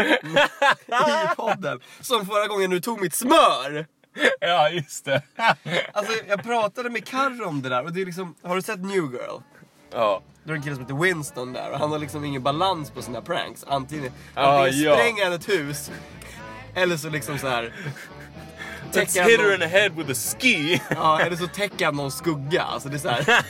i 0.00 1.36
podden? 1.36 1.80
Som 2.00 2.26
förra 2.26 2.46
gången 2.46 2.70
du 2.70 2.80
tog 2.80 3.00
mitt 3.00 3.14
smör! 3.14 3.86
Ja, 4.40 4.68
just 4.68 5.04
det. 5.04 5.22
Alltså 5.92 6.12
jag 6.28 6.42
pratade 6.42 6.90
med 6.90 7.06
Karro 7.06 7.48
om 7.48 7.62
det 7.62 7.68
där 7.68 7.84
och 7.84 7.92
det 7.92 8.00
är 8.02 8.06
liksom, 8.06 8.34
har 8.42 8.56
du 8.56 8.62
sett 8.62 8.80
New 8.80 8.94
Girl? 9.12 9.40
ja. 9.92 10.22
Då 10.46 10.50
är 10.50 10.54
det 10.54 10.58
en 10.58 10.62
kille 10.62 10.74
som 10.74 10.84
heter 10.84 10.94
Winston 11.02 11.52
där 11.52 11.70
och 11.70 11.78
han 11.78 11.90
har 11.92 11.98
liksom 11.98 12.24
ingen 12.24 12.42
balans 12.42 12.90
på 12.90 13.02
sina 13.02 13.20
pranks. 13.22 13.64
Antingen, 13.68 14.12
antingen 14.34 14.82
ja. 14.82 14.94
spränger 14.96 15.24
han 15.24 15.32
ett 15.32 15.48
hus 15.48 15.90
eller 16.74 16.96
så 16.96 17.08
liksom 17.08 17.38
så 17.38 17.48
här. 17.48 17.72
Let's 18.92 18.98
hit 19.00 19.16
her 19.16 19.38
någon- 19.38 19.52
in 19.54 19.60
the 19.60 19.66
head 19.66 19.88
with 19.88 20.10
a 20.10 20.14
ski. 20.14 20.82
Ja, 20.90 21.20
eller 21.20 21.36
så 21.36 21.46
täcker 21.46 21.84
han 21.84 21.96
någon 21.96 22.10
skugga. 22.10 22.62
Alltså 22.62 22.88
det 22.88 22.96
är 22.96 22.98
så 22.98 23.08
här. 23.08 23.26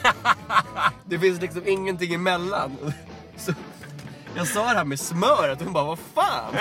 Det 1.05 1.19
finns 1.19 1.41
liksom 1.41 1.63
ingenting 1.69 2.15
emellan. 2.15 2.93
Så 3.37 3.53
jag 4.37 4.47
sa 4.49 4.61
det 4.63 4.77
här 4.77 4.85
med 4.85 5.01
smöret 5.01 5.59
och 5.59 5.65
hon 5.65 5.73
bara, 5.73 5.85
vad 5.85 5.99
fan? 6.15 6.55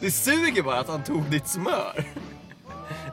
Det 0.00 0.10
suger 0.10 0.62
bara 0.62 0.78
att 0.80 0.88
han 0.88 1.04
tog 1.04 1.22
ditt 1.30 1.48
smör. 1.48 2.04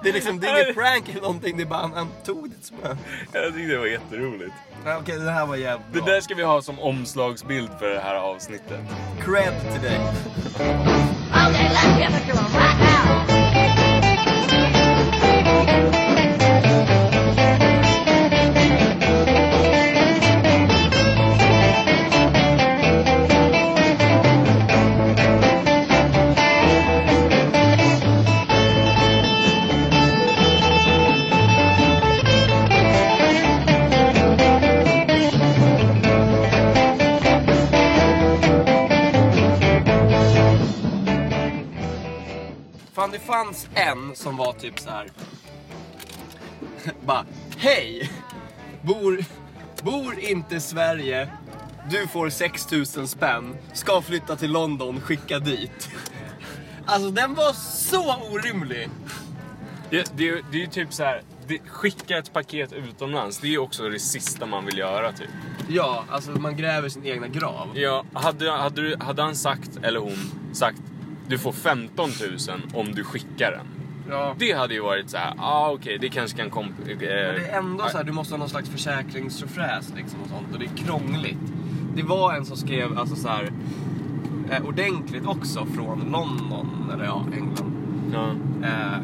Det 0.03 0.09
är 0.09 0.13
liksom, 0.13 0.39
det 0.39 0.47
är 0.47 0.63
inget 0.63 0.75
prank 0.75 1.09
eller 1.09 1.21
någonting, 1.21 1.57
det 1.57 1.63
är 1.63 1.67
bara 1.67 1.91
han, 1.95 2.07
tog 2.25 2.49
ditt 2.49 2.65
smör. 2.65 2.97
Jag 3.33 3.43
tyckte 3.53 3.71
det 3.73 3.77
var 3.77 3.85
jätteroligt. 3.85 4.53
Ja, 4.85 4.97
Okej, 5.01 5.19
det 5.19 5.31
här 5.31 5.45
var 5.45 5.55
jävligt 5.55 5.87
Det 5.93 6.01
bra. 6.01 6.13
där 6.13 6.21
ska 6.21 6.35
vi 6.35 6.43
ha 6.43 6.61
som 6.61 6.79
omslagsbild 6.79 7.69
för 7.79 7.89
det 7.89 7.99
här 7.99 8.15
avsnittet. 8.15 8.79
Cred 9.25 9.53
till 9.73 9.81
dig. 9.81 9.99
Okay, 11.49 11.67
let's 11.69 11.99
give 11.99 12.17
it 12.17 12.35
to 12.35 12.37
him 12.37 12.66
Fan 43.07 43.13
det 43.13 43.19
fanns 43.19 43.67
en 43.73 44.15
som 44.15 44.37
var 44.37 44.53
typ 44.53 44.79
så 44.79 44.89
här. 44.89 45.07
Bara, 47.05 47.25
hej! 47.57 48.11
Bor, 48.81 49.23
bor 49.83 50.19
inte 50.19 50.59
Sverige. 50.59 51.29
Du 51.89 52.07
får 52.07 52.29
6000 52.29 53.07
spänn. 53.07 53.55
Ska 53.73 54.01
flytta 54.01 54.35
till 54.35 54.51
London, 54.51 55.01
skicka 55.01 55.39
dit. 55.39 55.89
Alltså 56.85 57.11
den 57.11 57.33
var 57.33 57.53
så 57.53 58.15
orimlig. 58.31 58.89
Det, 59.89 60.11
det, 60.17 60.29
är 60.29 60.41
det 60.51 60.57
är 60.57 60.61
ju 60.61 60.67
typ 60.67 60.93
så 60.93 61.03
här. 61.03 61.21
Det, 61.47 61.59
skicka 61.59 62.17
ett 62.17 62.33
paket 62.33 62.73
utomlands, 62.73 63.37
det 63.37 63.47
är 63.47 63.51
ju 63.51 63.57
också 63.59 63.89
det 63.89 63.99
sista 63.99 64.45
man 64.45 64.65
vill 64.65 64.77
göra 64.77 65.11
typ. 65.11 65.29
Ja, 65.69 66.05
alltså 66.09 66.31
man 66.31 66.57
gräver 66.57 66.89
sin 66.89 67.05
egna 67.05 67.27
grav. 67.27 67.69
Ja, 67.73 68.05
hade, 68.13 68.51
hade, 68.51 68.81
du, 68.81 68.97
hade 68.99 69.21
han 69.21 69.35
sagt, 69.35 69.77
eller 69.83 69.99
hon, 69.99 70.31
sagt 70.53 70.81
du 71.27 71.37
får 71.37 71.51
15 71.51 72.09
000 72.49 72.61
om 72.73 72.91
du 72.93 73.03
skickar 73.03 73.51
den. 73.51 73.65
Ja. 74.09 74.35
Det 74.39 74.51
hade 74.51 74.73
ju 74.73 74.81
varit 74.81 75.09
så 75.09 75.17
här, 75.17 75.33
ja 75.37 75.43
ah, 75.43 75.71
okej 75.71 75.97
det 76.01 76.09
kanske 76.09 76.37
kan 76.37 76.49
komp... 76.49 76.71
Eh, 76.79 76.87
Men 76.87 76.99
det 76.99 77.47
är 77.51 77.57
ändå 77.57 77.85
så 77.89 77.97
här, 77.97 78.03
du 78.03 78.11
måste 78.11 78.33
ha 78.33 78.39
någon 78.39 78.49
slags 78.49 78.69
försäkringsfräs 78.69 79.93
liksom 79.95 80.21
och 80.21 80.29
sånt 80.29 80.47
och 80.53 80.59
det 80.59 80.65
är 80.65 80.85
krångligt. 80.85 81.53
Det 81.95 82.03
var 82.03 82.33
en 82.33 82.45
som 82.45 82.57
skrev 82.57 82.99
alltså 82.99 83.15
så 83.15 83.27
här, 83.27 83.51
eh, 84.51 84.65
ordentligt 84.65 85.25
också 85.25 85.65
från 85.65 85.99
London, 85.99 86.91
eller 86.93 87.05
ja, 87.05 87.25
England. 87.33 87.73
Ja. 88.13 88.29
Eh, 88.67 89.01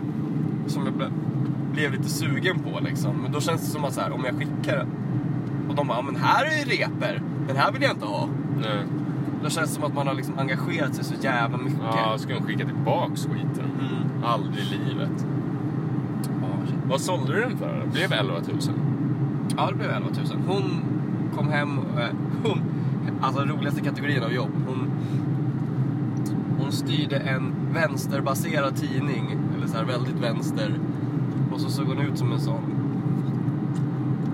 som 0.68 0.86
jag 0.86 0.94
ble, 0.94 1.08
blev 1.74 1.92
lite 1.92 2.10
sugen 2.10 2.60
på 2.60 2.80
liksom. 2.80 3.18
Men 3.22 3.32
då 3.32 3.42
känns 3.42 3.62
det 3.62 3.68
som 3.68 3.86
att 3.86 3.94
så 3.94 4.02
här, 4.02 4.12
om 4.12 4.26
jag 4.26 4.36
skickar 4.36 4.78
den 4.78 4.88
och 5.70 5.76
de 5.76 5.88
bara, 5.88 6.02
men 6.02 6.16
här 6.16 6.46
är 6.46 6.66
reper, 6.66 7.22
den 7.48 7.58
här 7.58 7.72
vill 7.72 7.82
jag 7.82 7.92
inte 7.92 8.06
ha. 8.06 8.30
Nej. 8.62 8.84
Då 9.44 9.50
känns 9.50 9.70
det 9.70 9.76
som 9.76 9.84
att 9.84 9.94
man 9.94 10.08
har 10.08 10.14
liksom 10.14 10.40
engagerat 10.40 10.96
sig 10.96 11.04
så 11.04 11.14
jävla 11.22 11.58
mycket. 11.58 11.80
Ja, 11.96 12.18
ska 12.18 12.34
hon 12.34 12.44
skicka 12.44 12.66
tillbaks 12.66 13.26
skiten? 13.26 13.72
Mm. 13.80 14.24
Aldrig 14.24 14.64
i 14.64 14.90
livet. 14.90 15.26
Shit. 16.74 16.90
Vad 16.90 17.02
sålde 17.02 17.34
du 17.34 17.42
den 17.42 17.58
för? 17.58 17.84
Det 17.86 17.92
blev 17.92 18.14
11 18.14 18.34
000. 18.34 18.60
Ja, 19.58 19.70
det 19.70 19.76
blev 19.76 19.90
11 19.90 20.10
000. 20.10 20.42
Hon 20.48 20.64
kom 21.36 21.50
hem, 21.50 21.78
eh, 21.78 22.08
hon, 22.44 22.62
alltså 23.22 23.40
den 23.40 23.50
roligaste 23.50 23.82
kategorin 23.82 24.24
av 24.24 24.34
jobb. 24.34 24.52
Hon, 24.68 24.92
hon 26.60 26.72
styrde 26.72 27.18
en 27.18 27.54
vänsterbaserad 27.74 28.76
tidning, 28.76 29.38
eller 29.58 29.68
så 29.68 29.78
här 29.78 29.86
väldigt 29.86 30.20
vänster. 30.20 30.80
Och 31.52 31.62
så 31.62 31.70
såg 31.70 31.88
hon 31.88 32.00
ut 32.00 32.18
som 32.18 32.32
en 32.32 32.40
sån, 32.40 32.64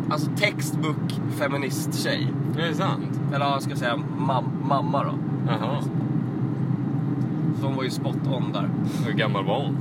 alltså 0.10 0.30
textbook 0.36 1.20
feminist-tjej. 1.30 2.28
Är 2.60 2.68
det 2.68 2.74
sant? 2.76 3.20
Eller 3.34 3.46
ja, 3.46 3.52
jag 3.54 3.62
ska 3.64 3.76
säga 3.76 3.96
mam- 4.20 4.68
mamma 4.68 5.04
då. 5.04 5.12
Jaha. 5.48 5.82
Så 7.60 7.66
hon 7.66 7.76
var 7.76 7.84
ju 7.84 7.90
spot 7.90 8.16
on 8.28 8.52
där. 8.54 8.70
Hur 9.06 9.14
gammal 9.14 9.46
var 9.46 9.62
hon? 9.62 9.78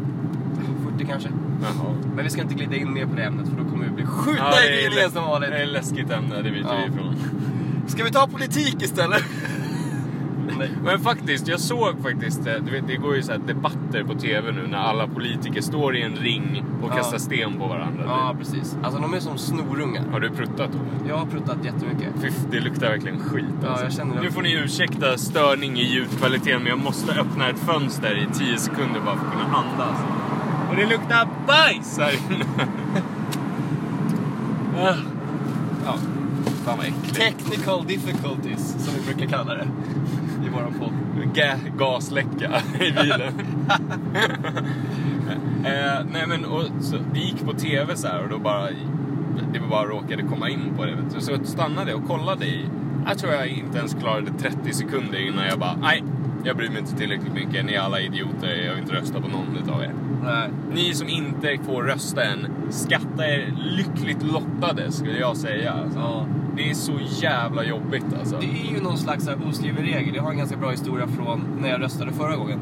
40 0.99 1.07
kanske. 1.07 1.29
Jaha. 1.63 1.95
Men 2.15 2.25
vi 2.25 2.31
ska 2.31 2.43
inte 2.43 2.55
glida 2.55 2.77
in 2.77 2.93
mer 2.93 3.07
på 3.07 3.15
det 3.17 3.23
ämnet 3.23 3.49
för 3.49 3.57
då 3.65 3.71
kommer 3.71 3.85
vi 3.85 3.91
bli 3.91 4.07
skjutna 4.07 4.45
Ja, 4.45 4.63
i 4.65 4.89
läs- 4.95 5.13
som 5.13 5.25
vanligt. 5.25 5.51
det 5.51 5.57
är 5.59 5.63
ett 5.63 5.69
läskigt 5.73 6.11
ämne, 6.11 6.37
det 6.43 6.51
vet 6.51 6.61
Ja. 6.63 6.73
vi 6.87 6.93
ifrån. 6.95 7.15
Ska 7.87 8.05
vi 8.05 8.11
ta 8.11 8.27
politik 8.27 8.83
istället? 8.83 9.23
Men 10.85 11.01
faktiskt, 11.01 11.49
jag 11.49 11.61
såg 11.61 11.95
faktiskt, 12.03 12.47
eh, 12.47 12.55
du 12.65 12.71
vet, 12.71 12.87
det 12.87 12.97
går 12.97 13.17
ju 13.17 13.23
så 13.23 13.33
här 13.33 13.39
debatter 13.47 14.05
på 14.05 14.15
TV 14.15 14.53
nu 14.53 14.67
när 14.71 14.79
alla 14.79 15.07
politiker 15.07 15.61
står 15.61 15.97
i 15.97 16.03
en 16.03 16.17
ring 16.17 16.65
och 16.83 16.91
Ja. 16.91 16.95
kastar 16.97 17.19
sten 17.19 17.59
på 17.59 17.67
varandra. 17.67 18.03
Ja, 18.07 18.35
precis. 18.39 18.77
Alltså 18.83 19.01
de 19.01 19.15
är 19.15 19.21
som 19.21 19.39
snorungar. 19.39 20.05
Har 20.13 20.21
du 20.21 20.31
pruttat 20.31 20.71
då? 20.73 20.79
Jag 21.09 21.17
har 21.17 21.27
pruttat 21.27 21.57
jättemycket. 21.65 22.09
Fy, 22.23 22.31
det 22.51 22.61
luktar 22.61 22.89
verkligen 22.91 23.19
skit 23.19 23.45
Ja, 23.63 23.69
alltså. 23.69 23.85
jag 23.85 23.93
känner 23.93 24.15
det 24.17 24.23
Nu 24.23 24.31
får 24.31 24.43
ni 24.43 24.53
ursäkta 24.53 25.19
störning 25.19 25.79
i 25.79 25.83
ljudkvaliteten 25.93 26.63
men 26.63 26.71
jag 26.71 26.79
måste 26.79 27.13
öppna 27.13 27.49
ett 27.49 27.59
fönster 27.59 28.17
i 28.31 28.35
10 28.35 28.57
sekunder 28.59 29.01
bara 29.05 29.17
för 29.17 29.27
att 29.27 29.33
kunna 29.33 29.45
andas. 29.57 29.99
Och 30.71 30.77
det 30.77 30.87
luktar 30.87 31.29
bajs 31.47 31.99
här 31.99 32.13
inne. 32.13 32.45
Ah. 34.81 34.95
ja, 35.85 35.95
fan 36.65 36.77
vad 36.79 36.87
äckligt. 36.87 37.15
Technical 37.15 37.85
difficulties, 37.87 38.85
som 38.85 38.95
vi 38.95 39.13
brukar 39.15 39.27
kalla 39.39 39.55
det 39.55 39.67
i 40.47 40.49
våran 40.49 40.73
podd. 40.79 40.93
Ga- 41.35 41.77
gasläcka 41.79 42.51
i 42.81 42.93
bilen. 42.93 43.33
eh, 45.65 46.05
nej 46.13 46.27
men 46.29 46.45
och, 46.45 46.65
så, 46.81 46.97
det 47.15 47.21
gick 47.21 47.45
på 47.45 47.53
TV 47.53 47.97
så 47.97 48.09
här 48.09 48.23
och 48.23 48.29
då 48.29 48.39
bara, 48.39 48.69
det 49.53 49.61
bara 49.71 49.85
råkade 49.85 50.23
komma 50.23 50.49
in 50.49 50.73
på 50.77 50.85
det. 50.85 50.91
Vet 50.95 51.15
du. 51.15 51.21
Så 51.21 51.33
jag 51.33 51.47
stannade 51.47 51.95
och 51.95 52.07
kollade 52.07 52.47
i, 52.47 52.65
jag 53.07 53.19
tror 53.19 53.33
jag 53.33 53.47
inte 53.49 53.79
ens 53.79 53.95
klarade 53.95 54.31
30 54.39 54.73
sekunder 54.73 55.19
innan 55.29 55.47
jag 55.47 55.59
bara, 55.59 55.77
nej, 55.81 56.03
jag 56.45 56.57
bryr 56.57 56.69
mig 56.69 56.79
inte 56.79 56.97
tillräckligt 56.97 57.35
mycket. 57.35 57.65
Ni 57.65 57.73
är 57.73 57.81
alla 57.81 58.01
idioter, 58.01 58.65
jag 58.67 58.75
vill 58.75 58.83
inte 58.83 58.95
rösta 58.95 59.21
på 59.21 59.29
någon 59.29 59.57
utav 59.65 59.83
er. 59.83 59.93
Nej. 60.25 60.49
Ni 60.75 60.95
som 60.95 61.09
inte 61.09 61.59
får 61.67 61.83
rösta 61.83 62.25
än, 62.25 62.47
skatta 62.71 63.27
er 63.29 63.55
lyckligt 63.57 64.23
lottade 64.23 64.93
skulle 64.93 65.19
jag 65.19 65.37
säga. 65.37 65.73
Alltså. 65.73 65.99
Ja. 65.99 66.27
Det 66.59 66.71
är 66.71 66.75
så 66.75 66.93
jävla 67.23 67.65
jobbigt 67.65 68.05
alltså. 68.21 68.37
Det 68.41 68.47
är 68.47 68.75
ju 68.75 68.81
någon 68.83 68.99
slags 68.99 69.29
oskriven 69.49 69.85
regel. 69.85 70.15
Jag 70.15 70.23
har 70.23 70.31
en 70.31 70.39
ganska 70.39 70.57
bra 70.57 70.71
historia 70.71 71.07
från 71.07 71.41
när 71.61 71.69
jag 71.69 71.83
röstade 71.83 72.13
förra 72.13 72.37
gången. 72.37 72.59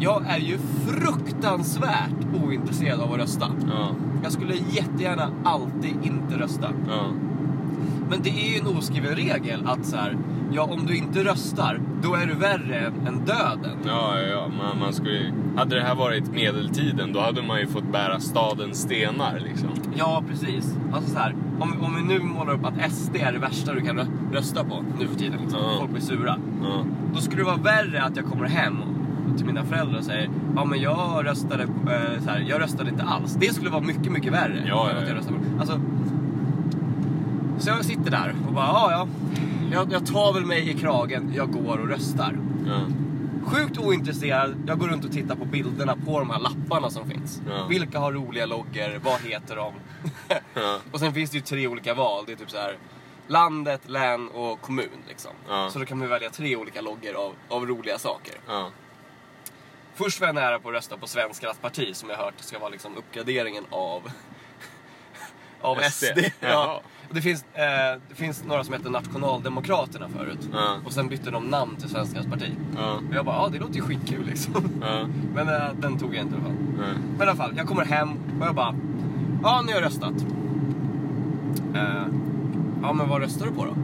Jag 0.00 0.22
är 0.26 0.38
ju 0.38 0.58
fruktansvärt 0.86 2.26
ointresserad 2.44 3.00
av 3.00 3.12
att 3.12 3.18
rösta. 3.18 3.50
Ja, 3.70 3.88
Jag 4.22 4.32
skulle 4.32 4.54
jättegärna 4.70 5.30
alltid 5.44 5.94
inte 6.02 6.38
rösta. 6.38 6.70
ja. 6.88 7.06
Men 8.10 8.22
det 8.22 8.30
är 8.30 8.52
ju 8.52 8.58
en 8.70 8.76
oskriven 8.76 9.14
regel 9.14 9.66
att 9.66 9.86
så 9.86 9.96
här, 9.96 10.16
ja 10.52 10.62
om 10.62 10.86
du 10.86 10.96
inte 10.96 11.24
röstar, 11.24 11.80
då 12.02 12.14
är 12.14 12.26
du 12.26 12.34
värre 12.34 12.86
än, 12.86 13.20
döden. 13.26 13.78
Ja, 13.86 14.20
ja. 14.20 14.48
Man, 14.58 14.78
man 14.78 14.92
skulle, 14.92 15.32
hade 15.56 15.76
det 15.76 15.82
här 15.82 15.94
varit 15.94 16.32
medeltiden 16.32 17.12
då 17.12 17.20
hade 17.20 17.42
man 17.42 17.60
ju 17.60 17.66
fått 17.66 17.92
bära 17.92 18.20
stadens 18.20 18.78
stenar 18.82 19.40
liksom. 19.44 19.68
Ja, 19.94 20.22
precis. 20.28 20.76
Alltså 20.92 21.10
så 21.10 21.18
här, 21.18 21.34
om, 21.60 21.74
om 21.82 21.96
vi 21.96 22.14
nu 22.14 22.20
målar 22.24 22.52
upp 22.52 22.64
att 22.64 22.92
SD 22.92 23.16
är 23.16 23.32
det 23.32 23.38
värsta 23.38 23.72
du 23.72 23.80
kan 23.80 23.98
rö- 24.00 24.32
rösta 24.32 24.64
på 24.64 24.84
nu 24.98 25.06
för 25.06 25.14
tiden, 25.18 25.38
liksom. 25.42 25.60
Ja. 25.62 25.76
folk 25.78 25.90
blir 25.90 26.00
sura. 26.02 26.36
Ja. 26.62 26.84
Då 27.14 27.20
skulle 27.20 27.40
det 27.40 27.46
vara 27.46 27.56
värre 27.56 28.02
att 28.02 28.16
jag 28.16 28.24
kommer 28.24 28.48
hem 28.48 28.76
till 29.36 29.46
mina 29.46 29.64
föräldrar 29.64 29.98
och 29.98 30.04
säger 30.04 30.28
ja 30.56 30.64
men 30.64 30.80
jag 30.80 31.26
röstade, 31.26 31.62
eh, 31.62 32.22
så 32.24 32.30
här, 32.30 32.44
jag 32.48 32.60
röstade 32.60 32.90
inte 32.90 33.02
alls. 33.02 33.34
Det 33.40 33.54
skulle 33.54 33.70
vara 33.70 33.82
mycket, 33.82 34.12
mycket 34.12 34.32
värre. 34.32 34.64
Ja, 34.68 34.90
än 34.90 34.96
att 34.96 35.02
jag 35.02 35.10
ja. 35.10 35.14
röstade 35.18 35.38
på. 35.38 35.60
Alltså, 35.60 35.80
så 37.58 37.68
jag 37.70 37.84
sitter 37.84 38.10
där 38.10 38.34
och 38.48 38.54
bara, 38.54 38.66
ja 38.66 38.88
ja. 38.90 39.06
Jag, 39.72 39.92
jag 39.92 40.06
tar 40.06 40.32
väl 40.32 40.44
mig 40.46 40.70
i 40.70 40.74
kragen, 40.74 41.32
jag 41.34 41.50
går 41.50 41.78
och 41.80 41.88
röstar. 41.88 42.38
Ja. 42.66 42.80
Sjukt 43.46 43.78
ointresserad, 43.78 44.62
jag 44.66 44.78
går 44.78 44.88
runt 44.88 45.04
och 45.04 45.12
tittar 45.12 45.34
på 45.36 45.44
bilderna 45.44 45.96
på 46.06 46.18
de 46.18 46.30
här 46.30 46.38
lapparna 46.40 46.90
som 46.90 47.10
finns. 47.10 47.40
Ja. 47.48 47.66
Vilka 47.66 47.98
har 47.98 48.12
roliga 48.12 48.46
loggor, 48.46 48.98
vad 49.04 49.20
heter 49.20 49.56
de? 49.56 49.74
Ja. 50.54 50.78
och 50.92 51.00
sen 51.00 51.14
finns 51.14 51.30
det 51.30 51.36
ju 51.36 51.42
tre 51.42 51.66
olika 51.66 51.94
val, 51.94 52.24
det 52.26 52.32
är 52.32 52.36
typ 52.36 52.50
så 52.50 52.56
här 52.56 52.78
landet, 53.26 53.80
län 53.86 54.28
och 54.28 54.60
kommun 54.60 54.88
liksom. 55.08 55.30
Ja. 55.48 55.70
Så 55.70 55.78
då 55.78 55.84
kan 55.84 55.98
man 55.98 56.08
välja 56.08 56.30
tre 56.30 56.56
olika 56.56 56.80
loggor 56.80 57.14
av, 57.14 57.34
av 57.48 57.66
roliga 57.66 57.98
saker. 57.98 58.34
Ja. 58.46 58.70
Först 59.94 60.20
var 60.20 60.28
jag 60.28 60.34
nära 60.34 60.58
på 60.58 60.68
att 60.68 60.74
rösta 60.74 60.96
på 60.96 61.06
Svenskarnas 61.06 61.58
parti 61.58 61.96
som 61.96 62.10
jag 62.10 62.16
hört 62.16 62.34
ska 62.36 62.58
vara 62.58 62.70
liksom 62.70 62.96
uppgraderingen 62.96 63.64
av, 63.70 64.02
av 65.60 65.76
SD. 65.76 66.04
SD. 66.04 66.18
Ja. 66.40 66.80
Det, 67.10 67.20
finns, 67.20 67.44
eh, 67.54 68.00
det 68.08 68.14
finns 68.14 68.44
några 68.44 68.64
som 68.64 68.74
heter 68.74 68.90
Nationaldemokraterna 68.90 70.08
förut. 70.08 70.48
Ja. 70.52 70.76
Och 70.84 70.92
sen 70.92 71.08
bytte 71.08 71.30
de 71.30 71.44
namn 71.44 71.76
till 71.76 71.88
Svenskarnas 71.88 72.26
parti. 72.26 72.50
Ja. 72.76 72.92
Och 73.08 73.14
jag 73.14 73.24
bara, 73.24 73.36
ja 73.36 73.48
det 73.52 73.58
låter 73.58 73.74
ju 73.74 73.82
skitkul 73.82 74.26
liksom. 74.26 74.54
Ja. 74.80 75.08
Men 75.34 75.48
eh, 75.48 75.68
den 75.80 75.98
tog 75.98 76.14
jag 76.14 76.22
inte 76.22 76.34
i 76.34 76.38
alla 76.38 76.44
fall. 76.44 76.56
Men 77.18 77.18
i 77.18 77.30
alla 77.30 77.36
fall, 77.36 77.52
jag 77.56 77.66
kommer 77.66 77.84
hem 77.84 78.08
och 78.40 78.46
jag 78.46 78.54
bara, 78.54 78.74
ja 79.42 79.62
nu 79.66 79.72
har 79.72 79.80
jag 79.80 79.86
röstat. 79.86 80.26
Eh, 81.74 82.06
ja 82.82 82.92
men 82.92 83.08
vad 83.08 83.20
röstar 83.20 83.46
du 83.46 83.52
på 83.52 83.64
då? 83.64 83.74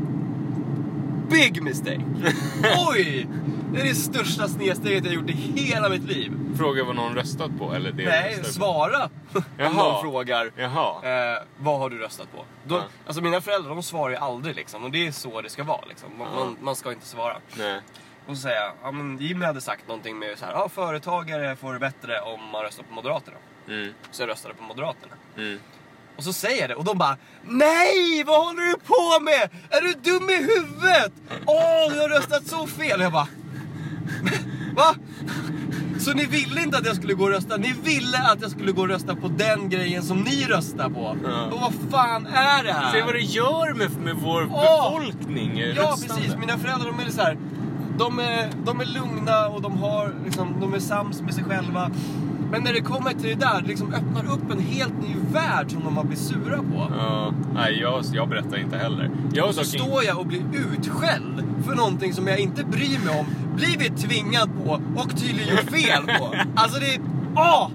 Big 1.33 1.63
mistake! 1.63 2.01
Oj! 2.91 3.27
Det 3.75 3.81
är 3.81 3.85
det 3.85 3.95
största 3.95 4.49
snedsteget 4.49 5.05
jag 5.05 5.15
gjort 5.15 5.31
i 5.31 5.33
hela 5.33 5.89
mitt 5.89 6.03
liv. 6.05 6.33
Fråga 6.59 6.85
vad 6.85 6.97
någon 6.97 7.15
röstat 7.15 7.51
på 7.59 7.75
eller 7.75 7.93
det 7.93 8.05
Nej, 8.05 8.45
svara! 8.45 9.05
Om 9.35 9.43
Jaha. 9.59 9.73
någon 9.73 10.03
frågar. 10.03 10.51
Jaha. 10.57 11.35
Eh, 11.35 11.43
vad 11.59 11.79
har 11.79 11.91
du 11.91 11.99
röstat 11.99 12.33
på? 12.33 12.45
Då, 12.65 12.75
Ja. 12.75 12.83
Alltså 13.07 13.23
mina 13.23 13.41
föräldrar 13.41 13.71
de 13.71 13.83
svarar 13.83 14.11
ju 14.11 14.17
aldrig 14.17 14.57
liksom. 14.57 14.85
Och 14.85 14.91
det 14.91 15.07
är 15.07 15.13
så 15.13 15.41
det 15.41 15.49
ska 15.51 15.65
vara 15.65 15.85
liksom. 15.89 16.09
Man, 16.19 16.29
Ja. 16.33 16.39
man, 16.45 16.57
man 16.61 16.77
ska 16.77 16.93
inte 16.93 17.07
svara. 17.07 17.37
Nej. 17.59 17.81
Och 18.27 18.37
så 18.37 18.43
säger 18.43 18.57
jag, 18.61 18.73
ja 18.83 18.91
men 18.93 19.19
Jimmy 19.19 19.45
hade 19.45 19.61
sagt 19.61 19.89
någonting 19.89 20.19
med 20.19 20.39
så 20.39 20.45
här, 20.45 20.53
ja 20.53 20.69
företagare 20.69 21.57
får 21.57 21.73
det 21.73 21.79
bättre 21.79 22.21
om 22.21 22.41
man 22.53 22.63
röstar 22.63 22.83
på 22.83 22.95
Moderaterna. 22.95 23.37
Mm. 23.69 23.93
Så 24.11 24.23
jag 24.23 24.29
röstade 24.29 24.55
på 24.55 24.63
Moderaterna. 24.63 25.15
Mm. 25.37 25.59
Och 26.17 26.25
så 26.25 26.33
säger 26.33 26.61
jag 26.61 26.71
det 26.71 26.75
och 26.75 26.85
de 26.85 26.99
bara 26.99 27.17
Nej! 27.45 28.25
Vad 28.27 28.47
håller 28.47 28.63
du 28.63 28.75
på 28.75 29.25
med? 29.25 29.51
Är 29.71 29.81
du 29.81 29.93
dum 30.11 30.31
i 30.31 30.37
huvudet? 30.37 31.13
Åh, 31.47 31.93
du 31.95 32.01
har 32.01 32.09
röstat 32.09 32.47
så 32.47 32.67
fel! 32.67 32.99
Och 33.01 33.05
jag 33.05 33.13
bara 33.13 33.29
Va? 34.77 34.95
Så 35.99 36.13
ni 36.13 36.25
ville 36.25 36.63
inte 36.63 36.79
att 36.79 36.87
jag 36.87 36.97
skulle 36.97 37.15
gå 37.15 37.25
och 37.25 37.31
rösta? 37.31 37.57
Ni 37.57 37.75
ville 37.85 38.19
att 38.19 38.43
jag 38.43 38.51
skulle 38.51 38.73
gå 38.73 38.83
och 38.83 38.89
rösta 38.89 39.17
på 39.17 39.29
den 39.29 39.69
grejen 39.69 40.03
som 40.03 40.21
ni 40.21 40.45
röstar 40.45 40.89
på? 40.89 41.17
Ja. 41.25 41.45
Och 41.47 41.61
vad 41.61 41.73
fan 41.91 42.27
är 42.27 42.65
det 42.65 42.73
här? 42.73 42.93
Se 42.93 43.03
vad 43.03 43.15
det 43.15 43.21
gör 43.21 43.75
med, 43.75 43.97
med 44.01 44.17
vår 44.17 44.49
Åh! 44.51 45.01
befolkning. 45.01 45.59
Ja, 45.59 45.83
röstande. 45.83 46.15
precis. 46.15 46.37
Mina 46.37 46.59
föräldrar 46.59 46.87
de 46.99 47.01
är 47.07 47.11
så 47.11 47.23
här. 47.23 47.37
De 47.99 48.19
är, 48.19 48.51
de 48.65 48.81
är 48.81 48.85
lugna 48.85 49.47
och 49.47 49.63
de, 49.63 49.79
har, 49.83 50.15
liksom, 50.25 50.61
de 50.61 50.75
är 50.75 50.79
sams 50.81 51.21
med 51.21 51.35
sig 51.35 51.45
själva. 51.45 51.91
Men 52.53 52.63
när 52.65 52.73
det 52.73 52.81
kommer 52.81 53.11
till 53.11 53.29
det 53.29 53.35
där, 53.47 53.61
det 53.63 53.69
liksom 53.69 53.95
öppnar 53.95 54.33
upp 54.33 54.51
en 54.51 54.61
helt 54.61 55.03
ny 55.03 55.15
värld 55.33 55.71
som 55.71 55.85
de 55.85 55.97
har 55.97 56.05
blivit 56.05 56.25
sura 56.25 56.57
på. 56.57 56.87
Ja, 56.99 57.33
nej 57.55 57.79
jag, 57.81 58.05
jag 58.13 58.29
berättar 58.29 58.57
inte 58.59 58.79
heller. 58.79 59.11
Jag 59.33 59.49
Och 59.49 59.55
så 59.55 59.61
in- 59.61 59.67
står 59.83 60.05
jag 60.05 60.19
och 60.19 60.27
blir 60.27 60.43
utskälld 60.53 61.45
för 61.67 61.75
någonting 61.75 62.13
som 62.13 62.27
jag 62.27 62.39
inte 62.39 62.65
bryr 62.65 62.99
mig 63.05 63.21
om, 63.21 63.27
blivit 63.57 63.97
tvingad 63.97 64.51
på 64.65 64.81
och 64.97 65.17
tydligen 65.17 65.49
gjort 65.51 65.71
fel 65.71 66.03
på. 66.19 66.35
Alltså 66.55 66.81
det 66.81 66.95
är... 66.95 67.01
Åh! 67.37 67.69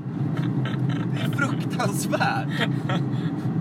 Det 1.14 1.22
är 1.22 1.30
fruktansvärt. 1.38 2.70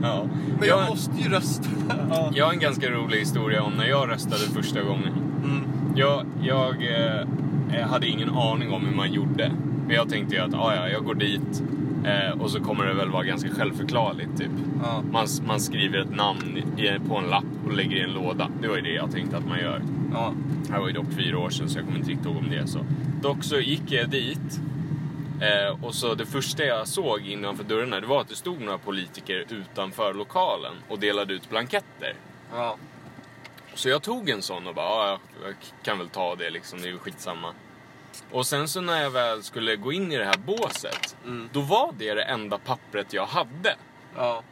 Ja. 0.02 0.24
Men 0.59 0.68
jag 0.68 0.81
jag, 0.83 0.88
måste 0.88 1.12
ju 1.22 1.29
rösta. 1.29 1.68
Ja. 2.11 2.31
jag 2.35 2.44
har 2.46 2.52
en 2.52 2.59
ganska 2.61 2.90
rolig 2.90 3.18
historia 3.18 3.62
om 3.62 3.72
när 3.72 3.87
jag 3.87 4.09
röstade 4.11 4.40
första 4.40 4.83
gången. 4.83 5.12
Mm. 5.44 5.61
Jag, 5.94 6.26
jag 6.42 6.74
eh, 7.74 7.88
hade 7.88 8.07
ingen 8.07 8.31
aning 8.31 8.70
om 8.72 8.87
hur 8.87 8.96
man 8.96 9.12
gjorde. 9.12 9.52
Men 9.87 9.96
jag 9.96 10.09
tänkte 10.09 10.35
ju 10.35 10.40
att 10.40 10.55
ah, 10.55 10.75
ja, 10.75 10.88
jag 10.88 11.05
går 11.05 11.14
dit 11.14 11.62
eh, 12.05 12.40
och 12.40 12.51
så 12.51 12.61
kommer 12.61 12.87
det 12.87 12.94
väl 12.94 13.11
vara 13.11 13.25
ganska 13.25 13.51
självförklarligt. 13.51 14.38
Typ. 14.38 14.51
Ja. 14.83 15.03
Man, 15.11 15.27
man 15.46 15.61
skriver 15.61 15.99
ett 15.99 16.16
namn 16.16 16.59
i, 16.77 17.09
på 17.09 17.16
en 17.16 17.25
lapp 17.25 17.44
och 17.66 17.72
lägger 17.72 17.96
i 17.96 18.01
en 18.01 18.12
låda. 18.12 18.51
Det 18.61 18.68
var 18.68 18.77
ju 18.77 18.83
det 18.83 18.92
jag 18.92 19.12
tänkte 19.12 19.37
att 19.37 19.46
man 19.46 19.59
gör. 19.59 19.83
Ja. 20.12 20.33
Det 20.68 20.79
var 20.79 20.87
ju 20.87 20.92
dock 20.92 21.12
fyra 21.16 21.38
år 21.38 21.51
sedan 21.51 21.68
så 21.68 21.79
jag 21.79 21.85
kommer 21.85 21.99
inte 21.99 22.11
riktigt 22.11 22.27
ihåg 22.27 22.37
om 22.37 22.51
det 22.51 22.57
är 22.57 22.66
så. 22.66 22.79
Dock 23.22 23.44
så 23.44 23.61
gick 23.61 23.92
jag 23.92 24.11
dit. 24.11 24.61
Eh, 25.40 25.85
och 25.85 25.94
så 25.94 26.14
det 26.14 26.27
första 26.27 26.64
jag 26.64 26.88
såg 26.88 27.27
innanför 27.27 27.64
dörrarna 27.64 28.01
det 28.01 28.07
var 28.07 28.20
att 28.20 28.29
det 28.29 28.35
stod 28.35 28.61
några 28.61 28.79
politiker 28.79 29.44
utanför 29.49 30.14
lokalen 30.14 30.72
och 30.88 30.99
delade 30.99 31.35
ut 31.35 31.51
blanketter. 31.51 32.14
Ja. 32.53 32.77
Så 33.75 33.88
jag 33.88 34.03
tog 34.03 34.29
en 34.29 34.42
sån 34.42 34.66
och 34.66 34.75
bara, 34.75 35.09
ja, 35.09 35.18
jag 35.44 35.55
kan 35.83 35.99
väl 35.99 36.09
ta 36.09 36.35
det 36.35 36.51
liksom, 36.51 36.81
det 36.81 36.88
är 36.88 36.92
ju 36.92 36.99
skitsamma. 36.99 37.53
Och 38.31 38.46
sen 38.46 38.68
så 38.68 38.81
när 38.81 39.02
jag 39.02 39.11
väl 39.11 39.42
skulle 39.42 39.76
gå 39.76 39.92
in 39.92 40.12
i 40.12 40.16
det 40.16 40.24
här 40.24 40.38
båset, 40.46 41.16
Mm. 41.24 41.48
då 41.52 41.61
var 41.61 41.92
det 41.98 42.14
det 42.14 42.22
enda 42.22 42.59
pappret 42.59 43.12
jag 43.12 43.26
hade. 43.26 43.76
ja. 44.16 44.42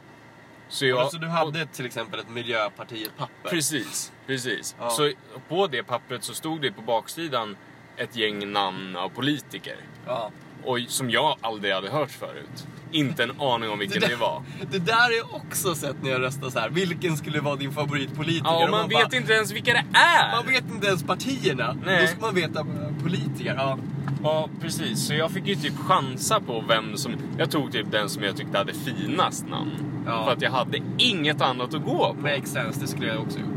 Så 0.69 0.85
jag, 0.85 0.99
alltså 0.99 1.17
du 1.17 1.27
hade 1.27 1.65
till 1.65 1.85
exempel 1.85 2.19
ett 2.19 2.29
Miljöpartiet-papper? 2.29 3.49
Precis, 3.49 4.11
precis. 4.27 4.75
Ja. 4.79 4.89
Så 4.89 5.11
på 5.49 5.67
det 5.67 5.83
pappret 5.83 6.23
så 6.23 6.33
stod 6.33 6.61
det 6.61 6.71
på 6.71 6.81
baksidan 6.81 7.57
ett 7.97 8.15
gäng 8.15 8.51
namn 8.51 8.95
av 8.95 9.09
politiker. 9.09 9.75
Ja. 10.07 10.31
Och 10.63 10.79
som 10.87 11.09
jag 11.09 11.37
aldrig 11.41 11.73
hade 11.73 11.89
hört 11.89 12.11
förut. 12.11 12.67
Inte 12.91 13.23
en 13.23 13.41
aning 13.41 13.69
om 13.69 13.79
vilken 13.79 14.01
Det 14.01 14.07
det, 14.07 14.13
där- 14.13 14.19
var. 14.19 14.43
Det 14.71 14.79
där 14.79 15.17
är 15.19 15.35
också 15.35 15.75
sett 15.75 16.03
när 16.03 16.11
jag 16.11 16.21
röstar 16.21 16.49
så 16.49 16.59
här. 16.59 16.69
Vilken 16.69 17.17
skulle 17.17 17.39
vara 17.41 17.55
din 17.55 17.71
favoritpolitiker? 17.71 18.45
Ja, 18.49 18.57
och 18.57 18.63
Och 18.63 18.69
man 18.69 18.89
vet 18.89 19.09
bara, 19.09 19.17
inte 19.17 19.33
ens 19.33 19.51
vilka 19.51 19.73
det 19.73 19.85
är! 19.97 20.31
Man 20.35 20.47
vet 20.47 20.63
inte 20.71 20.87
ens 20.87 21.03
partierna. 21.03 21.77
Nej. 21.85 22.01
Då 22.01 22.07
ska 22.07 22.19
man 22.21 22.35
veta 22.35 22.63
politiker. 23.05 23.55
Ja. 23.57 23.77
Ja, 24.23 24.49
precis. 24.61 25.07
Så 25.07 25.13
jag 25.13 25.31
fick 25.31 25.47
ju 25.47 25.55
typ 25.55 25.77
chansa 25.77 26.39
på 26.39 26.63
vem 26.67 26.97
som... 26.97 27.11
Jag 27.37 27.51
tog 27.51 27.71
typ 27.71 27.91
den 27.91 28.09
som 28.09 28.23
jag 28.23 28.37
tyckte 28.37 28.57
hade 28.57 28.73
finast 28.73 29.49
namn. 29.49 29.71
Ja. 30.05 30.25
För 30.25 30.31
att 30.31 30.41
jag 30.41 30.51
hade 30.51 30.77
inget 30.97 31.41
annat 31.41 31.73
att 31.73 31.83
gå 31.85 32.15
på. 32.15 32.21
Makes 32.21 32.51
sense, 32.51 32.81
det 32.81 32.87
skulle 32.87 33.07
jag 33.07 33.21
också 33.21 33.39
gjort. 33.39 33.49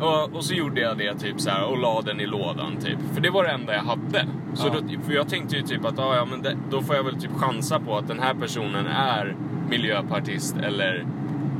Och, 0.00 0.36
och 0.36 0.44
så 0.44 0.54
gjorde 0.54 0.80
jag 0.80 0.98
det 0.98 1.14
typ 1.14 1.40
så 1.40 1.50
här 1.50 1.64
och 1.64 1.78
la 1.78 2.00
den 2.02 2.20
i 2.20 2.26
lådan 2.26 2.76
typ. 2.76 2.98
För 3.14 3.20
det 3.20 3.30
var 3.30 3.44
det 3.44 3.50
enda 3.50 3.74
jag 3.74 3.82
hade. 3.82 4.26
Så 4.54 4.66
Ja. 4.66 4.74
då, 4.80 5.02
för 5.06 5.12
jag 5.12 5.28
tänkte 5.28 5.56
ju 5.56 5.62
typ 5.62 5.84
att 5.84 5.98
ah, 5.98 6.16
ja, 6.16 6.24
men 6.24 6.42
det, 6.42 6.56
då 6.70 6.82
får 6.82 6.96
jag 6.96 7.04
väl 7.04 7.20
typ 7.20 7.30
chansa 7.36 7.80
på 7.80 7.96
att 7.96 8.08
den 8.08 8.18
här 8.20 8.34
personen 8.34 8.86
är 8.86 9.36
miljöpartist 9.70 10.56
eller 10.56 11.06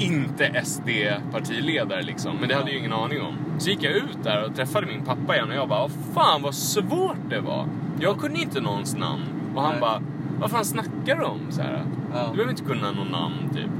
inte 0.00 0.44
SD-partiledare 0.64 2.02
liksom. 2.02 2.36
Men 2.40 2.48
det 2.48 2.54
hade 2.54 2.66
jag 2.66 2.72
ju 2.72 2.78
ingen 2.78 2.92
aning 2.92 3.20
om. 3.22 3.34
Så 3.58 3.70
gick 3.70 3.82
jag 3.82 3.92
ut 3.92 4.18
där 4.22 4.44
och 4.44 4.54
träffade 4.56 4.86
min 4.86 5.04
pappa 5.04 5.36
igen 5.36 5.48
och 5.50 5.56
jag 5.56 5.68
bara, 5.68 5.80
"Vad 5.80 5.90
fan 6.14 6.42
vad 6.42 6.54
svårt 6.54 7.16
det 7.30 7.40
var. 7.40 7.66
Jag 8.00 8.18
kunde 8.18 8.40
inte 8.40 8.60
någons 8.60 8.96
namn. 8.96 9.22
Och 9.54 9.62
han 9.62 9.70
Nej. 9.70 9.80
bara, 9.80 10.02
vad 10.40 10.50
fan 10.50 10.64
snackar 10.64 11.16
du 11.16 11.24
om? 11.24 11.40
Så 11.50 11.62
här, 11.62 11.82
Ja. 12.14 12.26
Du 12.30 12.32
behöver 12.32 12.50
inte 12.50 12.64
kunna 12.64 12.90
någon 12.90 13.08
namn 13.08 13.34
typ. 13.54 13.70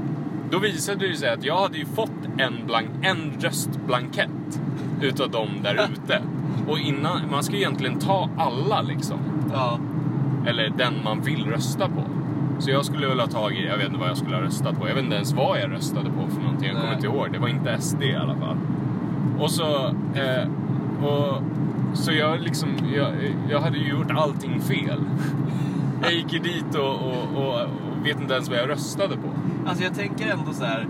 Då 0.51 0.59
visade 0.59 1.07
det 1.07 1.15
sig 1.15 1.29
att 1.29 1.43
jag 1.43 1.57
hade 1.61 1.77
ju 1.77 1.85
fått 1.85 2.11
en, 2.37 2.53
blank, 2.67 2.87
en 3.01 3.31
röstblankett 3.39 4.61
utav 5.01 5.29
dem 5.31 5.47
där 5.63 5.73
ute. 5.93 6.21
Och 6.67 6.79
innan, 6.79 7.19
man 7.31 7.43
ska 7.43 7.53
ju 7.55 7.59
egentligen 7.61 7.99
ta 7.99 8.29
alla 8.37 8.81
liksom. 8.81 9.17
Ja. 9.53 9.79
Eller 10.47 10.69
den 10.77 10.93
man 11.03 11.21
vill 11.21 11.45
rösta 11.45 11.87
på. 11.87 12.03
Så 12.61 12.71
jag 12.71 12.85
skulle 12.85 13.07
väl 13.07 13.19
ha 13.19 13.27
tagit, 13.27 13.65
jag 13.65 13.77
vet 13.77 13.87
inte 13.87 13.99
vad 13.99 14.09
jag 14.09 14.17
skulle 14.17 14.35
ha 14.35 14.43
röstat 14.43 14.79
på. 14.79 14.87
Jag 14.87 14.95
vet 14.95 15.03
inte 15.03 15.15
ens 15.15 15.33
vad 15.33 15.59
jag 15.59 15.71
röstade 15.71 16.09
på 16.09 16.27
för 16.29 16.41
någonting. 16.41 16.67
Jag 16.67 16.77
kommer 16.77 16.93
inte 16.93 17.07
ihåg. 17.07 17.31
Det 17.31 17.39
var 17.39 17.47
inte 17.47 17.81
SD 17.81 18.03
i 18.03 18.15
alla 18.15 18.35
fall. 18.35 18.57
Och 19.39 19.51
så, 19.51 19.87
eh, 20.15 20.47
och, 21.05 21.41
så 21.93 22.11
jag 22.11 22.41
liksom, 22.41 22.69
jag, 22.95 23.07
jag 23.49 23.61
hade 23.61 23.77
ju 23.77 23.89
gjort 23.89 24.11
allting 24.11 24.61
fel. 24.61 24.99
Jag 26.01 26.13
gick 26.13 26.33
ju 26.33 26.39
dit 26.39 26.75
och, 26.75 26.93
och, 26.93 27.35
och, 27.35 27.61
och 27.61 28.05
vet 28.05 28.21
inte 28.21 28.33
ens 28.33 28.49
vad 28.49 28.57
jag 28.57 28.69
röstade 28.69 29.15
på. 29.15 29.29
Alltså 29.67 29.83
jag 29.83 29.95
tänker 29.95 30.31
ändå 30.31 30.53
så 30.53 30.65
här. 30.65 30.87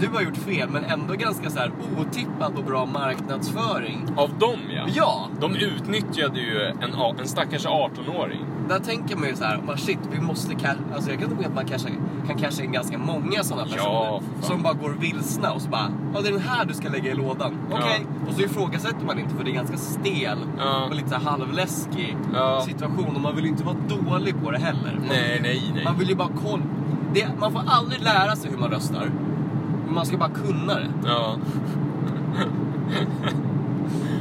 Du 0.00 0.08
har 0.08 0.22
gjort 0.22 0.36
fel, 0.36 0.68
men 0.70 0.84
ändå 0.84 1.14
ganska 1.14 1.50
så 1.50 1.58
här 1.58 1.70
otippad 2.00 2.52
och 2.56 2.64
bra 2.64 2.86
marknadsföring. 2.86 4.06
Av 4.16 4.30
dem 4.38 4.58
ja. 4.76 4.86
Ja! 4.94 5.28
De 5.40 5.56
utnyttjade 5.56 6.40
ju 6.40 6.62
en, 6.62 6.94
en 7.20 7.28
stackars 7.28 7.66
18-åring. 7.66 8.44
Där 8.68 8.78
tänker 8.78 9.16
man 9.16 9.28
ju 9.28 9.36
så 9.36 9.44
här, 9.44 9.60
bara 9.66 9.76
shit, 9.76 9.98
vi 10.12 10.20
måste 10.20 10.54
casha. 10.54 10.74
Alltså 10.94 11.10
jag 11.10 11.20
kan 11.20 11.28
tro 11.28 11.38
att 11.46 11.54
man 11.54 11.64
casha, 11.66 11.88
kan 12.26 12.38
casha 12.38 12.62
in 12.62 12.72
ganska 12.72 12.98
många 12.98 13.42
sådana 13.44 13.66
Ja, 13.70 13.74
personer. 13.76 14.20
fan. 14.40 14.42
som 14.50 14.62
bara 14.62 14.72
går 14.74 14.90
vilsna 15.00 15.52
och 15.52 15.62
så 15.62 15.68
bara, 15.68 15.90
ja 16.14 16.20
det 16.20 16.28
är 16.28 16.32
den 16.32 16.40
här 16.40 16.64
du 16.64 16.74
ska 16.74 16.88
lägga 16.88 17.10
i 17.10 17.14
lådan. 17.14 17.54
Okej. 17.72 18.06
Och 18.28 18.34
så 18.34 18.40
ifrågasätter 18.42 19.06
man 19.06 19.18
inte 19.18 19.34
för 19.34 19.44
det 19.44 19.50
är 19.50 19.54
ganska 19.54 19.76
stel 19.76 20.38
Ja. 20.58 20.84
och 20.90 20.94
lite 20.96 21.08
så 21.08 21.14
här 21.14 21.22
halvläskig 21.30 22.16
Ja. 22.34 22.62
situation. 22.66 23.14
Och 23.16 23.20
man 23.20 23.34
vill 23.36 23.44
ju 23.44 23.50
inte 23.50 23.64
vara 23.64 23.76
dålig 23.88 24.34
på 24.44 24.50
det 24.50 24.58
heller. 24.58 24.92
Man, 24.98 25.08
Nej, 25.08 25.38
nej, 25.42 25.62
nej. 25.74 25.84
man 25.84 25.98
vill 25.98 26.08
ju 26.08 26.14
bara 26.14 26.28
kolla. 26.44 26.62
Det, 27.14 27.28
man 27.40 27.52
får 27.52 27.62
aldrig 27.66 28.02
lära 28.02 28.36
sig 28.36 28.50
hur 28.50 28.58
man 28.58 28.70
röstar. 28.70 29.10
Men 29.84 29.94
man 29.94 30.06
ska 30.06 30.16
bara 30.16 30.30
kunna 30.30 30.74
det. 30.74 30.86
Ja. 31.06 31.36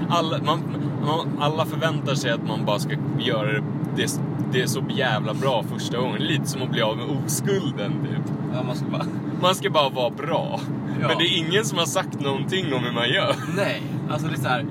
Alla, 0.10 0.38
man, 0.46 0.60
man, 1.06 1.28
alla 1.40 1.66
förväntar 1.66 2.16
sig 2.16 2.32
att 2.32 2.48
man 2.48 2.66
bara 2.66 2.80
ska 2.80 2.94
göra 3.20 3.52
det, 3.52 3.64
det, 3.98 4.22
det 4.52 4.62
är 4.62 4.68
så 4.68 4.84
jävla 4.90 5.34
bra 5.34 5.64
första 5.64 5.98
gången. 5.98 6.22
Lite 6.22 6.46
som 6.46 6.62
att 6.62 6.70
bli 6.70 6.82
av 6.82 6.98
med 6.98 7.06
oskulden 7.06 7.92
typ. 8.04 8.34
Ja, 8.54 8.64
man 8.64 8.76
ska 8.76 8.86
bara... 8.86 9.06
Man 9.42 9.56
ska 9.56 9.70
bara 9.70 9.90
vara 9.90 10.10
bra. 10.10 10.60
Ja. 11.02 11.08
Men 11.08 11.18
det 11.18 11.24
är 11.24 11.38
ingen 11.38 11.66
som 11.66 11.78
har 11.78 11.86
sagt 11.86 12.20
någonting 12.20 12.74
om 12.74 12.84
hur 12.84 12.92
man 12.92 13.10
gör. 13.10 13.36
Nej, 13.56 13.82
alltså 14.10 14.28
det 14.28 14.34
är 14.34 14.38
så 14.38 14.48
här. 14.48 14.66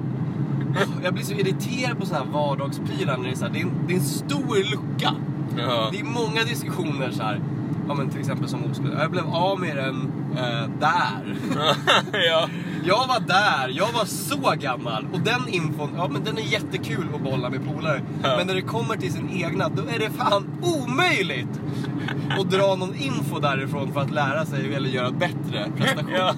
Jag 1.04 1.14
blir 1.14 1.24
så 1.24 1.32
irriterad 1.32 1.98
på 1.98 2.06
sådana 2.06 2.24
här 2.24 2.32
vardagsprylar 2.32 3.16
när 3.16 3.24
det 3.24 3.30
är 3.30 3.36
så 3.36 3.44
här, 3.44 3.52
det 3.52 3.58
är 3.58 3.62
en, 3.62 3.72
det 3.86 3.92
är 3.92 3.96
en 3.96 4.04
stor 4.04 4.56
lucka. 4.56 5.14
Ja. 5.58 5.88
Det 5.92 6.00
är 6.00 6.04
många 6.04 6.44
diskussioner 6.44 7.10
så 7.10 7.22
här. 7.22 7.40
Ja 7.88 7.94
men 7.94 8.10
till 8.10 8.20
exempel 8.20 8.48
som 8.48 8.64
oskuld. 8.70 8.94
Jag 8.98 9.10
blev 9.10 9.26
av 9.26 9.60
med 9.60 9.76
den 9.76 10.12
eh, 10.36 10.70
där. 10.80 11.36
ja. 12.28 12.48
Jag 12.86 13.06
var 13.06 13.20
där, 13.20 13.68
jag 13.68 13.92
var 13.92 14.04
så 14.04 14.54
gammal. 14.60 15.06
Och 15.12 15.20
den 15.20 15.48
infon, 15.48 15.90
ja 15.96 16.08
men 16.08 16.24
den 16.24 16.38
är 16.38 16.42
jättekul 16.42 17.06
att 17.14 17.20
bolla 17.20 17.50
med 17.50 17.64
polare. 17.64 18.02
Ja. 18.22 18.36
Men 18.36 18.46
när 18.46 18.54
det 18.54 18.62
kommer 18.62 18.96
till 18.96 19.12
sin 19.12 19.30
egna, 19.30 19.68
då 19.68 19.82
är 19.82 19.98
det 19.98 20.10
fan 20.10 20.46
omöjligt 20.62 21.60
att 22.40 22.50
dra 22.50 22.76
någon 22.76 22.94
info 22.94 23.38
därifrån 23.38 23.92
för 23.92 24.00
att 24.00 24.10
lära 24.10 24.44
sig 24.44 24.74
eller 24.74 24.88
göra 24.88 25.08
ett 25.08 25.18
bättre 25.18 25.70
prestation. 25.76 26.12
ja. 26.16 26.34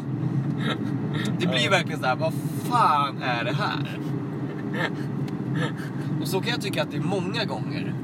Det 1.39 1.47
blir 1.47 1.71
verkligen 1.71 2.01
så 2.01 2.07
här, 2.07 2.17
vad 2.17 2.33
fan 2.71 3.23
är 3.23 3.45
det 3.45 3.55
här? 3.55 3.99
Och 6.21 6.29
så 6.29 6.41
kan 6.41 6.51
jag 6.51 6.61
tycka 6.61 6.83
att 6.83 6.91
det 6.91 6.97
är 6.97 7.01
många 7.01 7.45
gånger. 7.45 7.95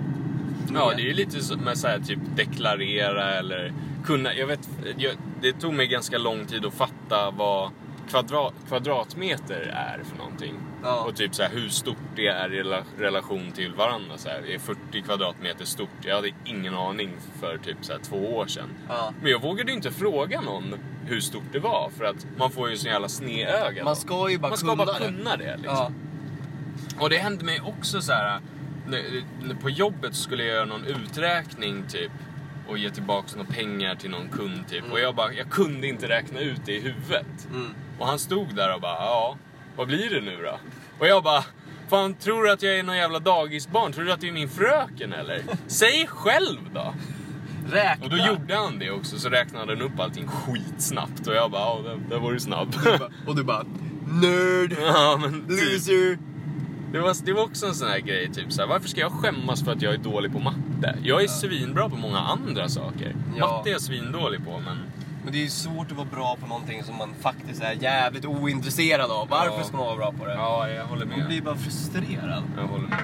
Ja, 0.74 0.92
det 0.96 1.02
är 1.02 1.06
ju 1.06 1.14
lite 1.14 1.40
som 1.40 1.60
med 1.60 1.78
så 1.78 1.88
här, 1.88 1.98
typ 1.98 2.18
deklarera 2.36 3.34
eller 3.34 3.72
kunna. 4.04 4.34
Jag 4.34 4.46
vet, 4.46 4.68
jag, 4.96 5.12
det 5.42 5.52
tog 5.52 5.74
mig 5.74 5.86
ganska 5.86 6.18
lång 6.18 6.46
tid 6.46 6.66
att 6.66 6.74
fatta 6.74 7.30
vad 7.30 7.70
kvadrat, 8.10 8.54
kvadratmeter 8.68 9.60
är 9.76 10.04
för 10.04 10.16
någonting. 10.16 10.54
Ja. 10.82 11.04
Och 11.04 11.16
typ 11.16 11.34
så 11.34 11.42
här, 11.42 11.50
hur 11.50 11.68
stort 11.68 11.96
det 12.16 12.26
är 12.26 12.52
i 12.52 12.58
rela, 12.58 12.82
relation 12.98 13.52
till 13.52 13.74
varandra. 13.74 14.16
Så 14.16 14.28
här, 14.28 14.50
är 14.50 14.58
40 14.58 15.02
kvadratmeter 15.02 15.64
stort? 15.64 15.88
Jag 16.02 16.14
hade 16.14 16.30
ingen 16.44 16.74
aning 16.74 17.10
för 17.40 17.58
typ 17.58 17.76
så 17.80 17.92
här, 17.92 18.00
två 18.00 18.36
år 18.36 18.46
sedan. 18.46 18.68
Ja. 18.88 19.12
Men 19.22 19.30
jag 19.30 19.42
vågade 19.42 19.72
inte 19.72 19.90
fråga 19.90 20.40
någon 20.40 20.74
hur 21.06 21.20
stort 21.20 21.52
det 21.52 21.58
var 21.58 21.90
för 21.98 22.04
att 22.04 22.26
man 22.36 22.50
får 22.50 22.70
ju 22.70 22.76
så 22.76 22.88
jävla 22.88 23.08
snedöga. 23.08 23.84
Man 23.84 23.96
ska 23.96 24.30
ju 24.30 24.38
bara 24.38 24.48
man 24.48 24.58
ska 24.58 24.66
kunna 24.66 24.84
bara 24.84 24.98
det. 24.98 25.04
kunna 25.04 25.36
det. 25.36 25.56
Liksom. 25.56 25.76
Ja. 25.76 25.90
Och 26.98 27.10
det 27.10 27.16
hände 27.16 27.44
mig 27.44 27.60
också 27.60 28.00
så 28.00 28.12
här. 28.12 28.40
när 28.86 29.54
På 29.54 29.70
jobbet 29.70 30.14
skulle 30.14 30.44
jag 30.44 30.54
göra 30.54 30.64
någon 30.64 30.84
uträkning 30.84 31.84
typ. 31.88 32.12
Och 32.68 32.78
ge 32.78 32.90
tillbaka 32.90 33.28
några 33.36 33.50
pengar 33.52 33.94
till 33.94 34.10
någon 34.10 34.28
kund 34.28 34.68
typ. 34.68 34.84
Och 34.92 35.00
jag 35.00 35.14
bara, 35.14 35.32
jag 35.32 35.50
kunde 35.50 35.86
inte 35.86 36.08
räkna 36.08 36.40
ut 36.40 36.60
det 36.64 36.72
i 36.72 36.80
huvudet. 36.80 37.48
Mm. 37.50 37.74
Och 37.98 38.06
han 38.06 38.18
stod 38.18 38.54
där 38.54 38.74
och 38.74 38.80
bara, 38.80 38.94
ja, 38.94 39.36
vad 39.76 39.86
blir 39.86 40.10
det 40.10 40.20
nu 40.20 40.36
då? 40.42 40.58
Och 40.98 41.06
jag 41.06 41.22
bara, 41.22 41.44
fan 41.88 42.14
tror 42.14 42.42
du 42.42 42.50
att 42.52 42.62
jag 42.62 42.78
är 42.78 42.82
någon 42.82 42.96
jävla 42.96 43.18
dagisbarn? 43.18 43.92
Tror 43.92 44.04
du 44.04 44.12
att 44.12 44.20
det 44.20 44.28
är 44.28 44.32
min 44.32 44.48
fröken 44.48 45.12
eller? 45.12 45.42
Säg 45.66 46.06
själv 46.06 46.60
då! 46.74 46.94
Räkna. 47.70 48.04
Och 48.04 48.10
då 48.10 48.16
gjorde 48.16 48.56
han 48.56 48.78
det 48.78 48.90
också, 48.90 49.18
så 49.18 49.28
räknade 49.28 49.72
han 49.72 49.82
upp 49.82 50.00
allting 50.00 50.26
skitsnabbt. 50.28 51.26
Och 51.26 51.34
jag 51.34 51.50
bara, 51.50 51.60
ja, 51.62 51.80
där, 51.84 52.00
där 52.10 52.18
var 52.18 52.32
du 52.32 52.40
snabb. 52.40 52.74
Och 53.26 53.36
du 53.36 53.44
bara, 53.44 53.64
nerd, 54.06 54.76
ja, 54.80 55.16
men 55.20 55.48
typ. 55.48 55.72
loser. 55.72 56.18
Det 56.94 57.00
var, 57.00 57.16
det 57.24 57.32
var 57.32 57.42
också 57.42 57.66
en 57.66 57.74
sån 57.74 57.88
här 57.88 57.98
grej, 57.98 58.30
typ 58.32 58.52
så 58.52 58.60
här, 58.60 58.68
varför 58.68 58.88
ska 58.88 59.00
jag 59.00 59.12
skämmas 59.12 59.64
för 59.64 59.72
att 59.72 59.82
jag 59.82 59.94
är 59.94 59.98
dålig 59.98 60.32
på 60.32 60.38
matte? 60.38 60.98
Jag 61.02 61.22
är 61.22 61.28
svinbra 61.28 61.88
på 61.88 61.96
många 61.96 62.18
andra 62.18 62.68
saker. 62.68 63.16
Ja. 63.36 63.46
Matte 63.56 63.68
är 63.68 63.72
jag 63.72 63.80
svindålig 63.80 64.44
på, 64.44 64.50
men... 64.50 64.78
Men 65.24 65.32
det 65.32 65.38
är 65.38 65.42
ju 65.42 65.48
svårt 65.50 65.90
att 65.90 65.96
vara 65.96 66.08
bra 66.12 66.36
på 66.40 66.46
någonting 66.46 66.82
som 66.84 66.96
man 66.96 67.14
faktiskt 67.20 67.62
är 67.62 67.72
jävligt 67.72 68.24
ointresserad 68.24 69.10
av. 69.10 69.28
Varför 69.28 69.58
Ja. 69.58 69.64
ska 69.64 69.76
man 69.76 69.86
vara 69.86 69.96
bra 69.96 70.12
på 70.18 70.26
det? 70.26 70.34
Ja, 70.34 70.68
jag 70.68 70.84
håller 70.84 71.06
Man 71.06 71.18
med. 71.18 71.28
blir 71.28 71.42
bara 71.42 71.56
frustrerad. 71.56 72.42
Jag 72.56 72.62
håller 72.66 72.88
med. 72.88 72.98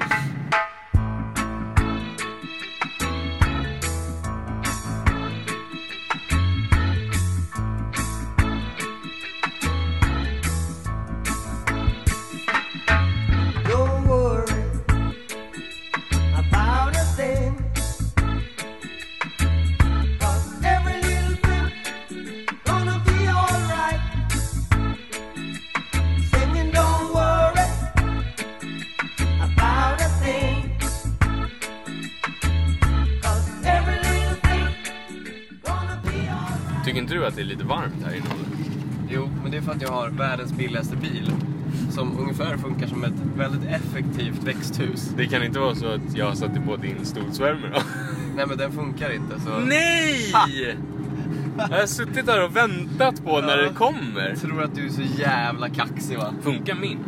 Har 40.00 40.10
världens 40.10 40.52
billigaste 40.52 40.96
bil. 40.96 41.32
Som 41.90 42.18
ungefär 42.20 42.56
funkar 42.56 42.86
som 42.86 43.04
ett 43.04 43.12
väldigt 43.36 43.64
effektivt 43.64 44.42
växthus. 44.44 45.12
Det 45.16 45.26
kan 45.26 45.42
inte 45.44 45.58
vara 45.58 45.74
så 45.74 45.86
att 45.86 46.16
jag 46.16 46.26
har 46.26 46.34
satt 46.34 46.64
på 46.66 46.76
din 46.76 47.04
stolsvärme 47.04 47.66
då? 47.74 47.80
Nej 48.36 48.46
men 48.48 48.58
den 48.58 48.72
funkar 48.72 49.14
inte 49.14 49.40
så... 49.40 49.50
Nej! 49.58 50.76
Jag 51.70 51.78
har 51.78 51.86
suttit 51.86 52.26
där 52.26 52.44
och 52.44 52.56
väntat 52.56 53.24
på 53.24 53.40
när 53.40 53.58
Ja. 53.58 53.62
det 53.68 53.74
kommer. 53.74 54.28
Jag 54.28 54.38
tror 54.40 54.62
att 54.62 54.74
du 54.74 54.86
är 54.86 54.90
så 54.90 55.02
jävla 55.18 55.68
kaxig 55.68 56.16
va? 56.18 56.34
Funkar 56.42 56.74
min? 56.74 56.98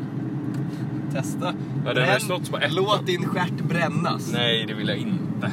Testa. 1.13 1.55
Ja, 1.87 1.95
den 1.95 2.09
har 2.09 2.19
stått 2.19 2.51
på 2.51 2.57
ettan. 2.59 2.75
Låt 2.75 3.07
din 3.07 3.25
stjärt 3.25 3.61
brännas. 3.69 4.33
Nej, 4.33 4.65
det 4.69 4.75
vill 4.75 4.89
jag 4.89 4.97
inte. 4.97 5.53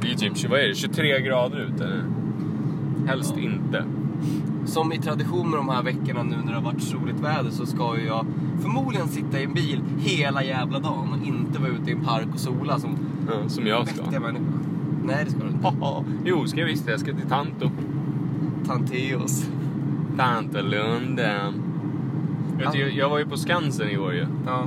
Det 0.00 0.06
är 0.06 0.10
ju 0.10 0.16
typ, 0.16 0.50
vad 0.50 0.60
är 0.60 0.68
det, 0.68 0.74
23 0.74 1.20
grader 1.20 1.58
ute 1.58 1.86
nu. 1.86 2.02
Helst 3.08 3.34
Ja. 3.36 3.42
inte. 3.42 3.84
Som 4.76 4.92
i 4.92 4.98
tradition 4.98 5.50
med 5.50 5.58
de 5.58 5.68
här 5.68 5.82
veckorna 5.82 6.22
nu 6.22 6.36
när 6.36 6.46
det 6.46 6.54
har 6.58 6.62
varit 6.62 6.82
soligt 6.82 7.20
väder 7.20 7.50
så 7.50 7.66
ska 7.66 7.98
ju 7.98 8.06
jag 8.06 8.26
förmodligen 8.60 9.08
sitta 9.08 9.40
i 9.40 9.44
en 9.44 9.54
bil 9.54 9.82
hela 9.98 10.44
jävla 10.44 10.78
dagen 10.78 11.08
och 11.12 11.26
inte 11.26 11.58
vara 11.60 11.70
ute 11.70 11.90
i 11.90 11.92
en 11.92 12.04
park 12.04 12.26
och 12.34 12.40
sola 12.40 12.78
som 12.78 12.90
Ja, 13.28 13.48
som 13.48 13.66
jag 13.66 13.88
ska. 13.88 14.20
människor. 14.20 14.60
Nej 15.04 15.24
det 15.24 15.30
ska 15.30 15.40
du 15.40 15.48
inte. 15.48 15.68
Haha. 15.68 16.04
Jo, 16.24 16.46
ska 16.46 16.60
jag 16.60 16.66
visst. 16.66 16.88
Jag 16.88 17.00
ska 17.00 17.12
till 17.14 17.28
Tanto. 17.28 17.70
Tanteos. 18.66 19.50
Tantelunda. 20.16 21.52
Vet 22.58 22.72
du, 22.72 22.90
jag 22.92 23.08
var 23.10 23.18
ju 23.18 23.26
på 23.26 23.36
Skansen 23.36 23.90
i 23.90 23.98
år 23.98 24.14
ju. 24.14 24.26
Ja. 24.46 24.66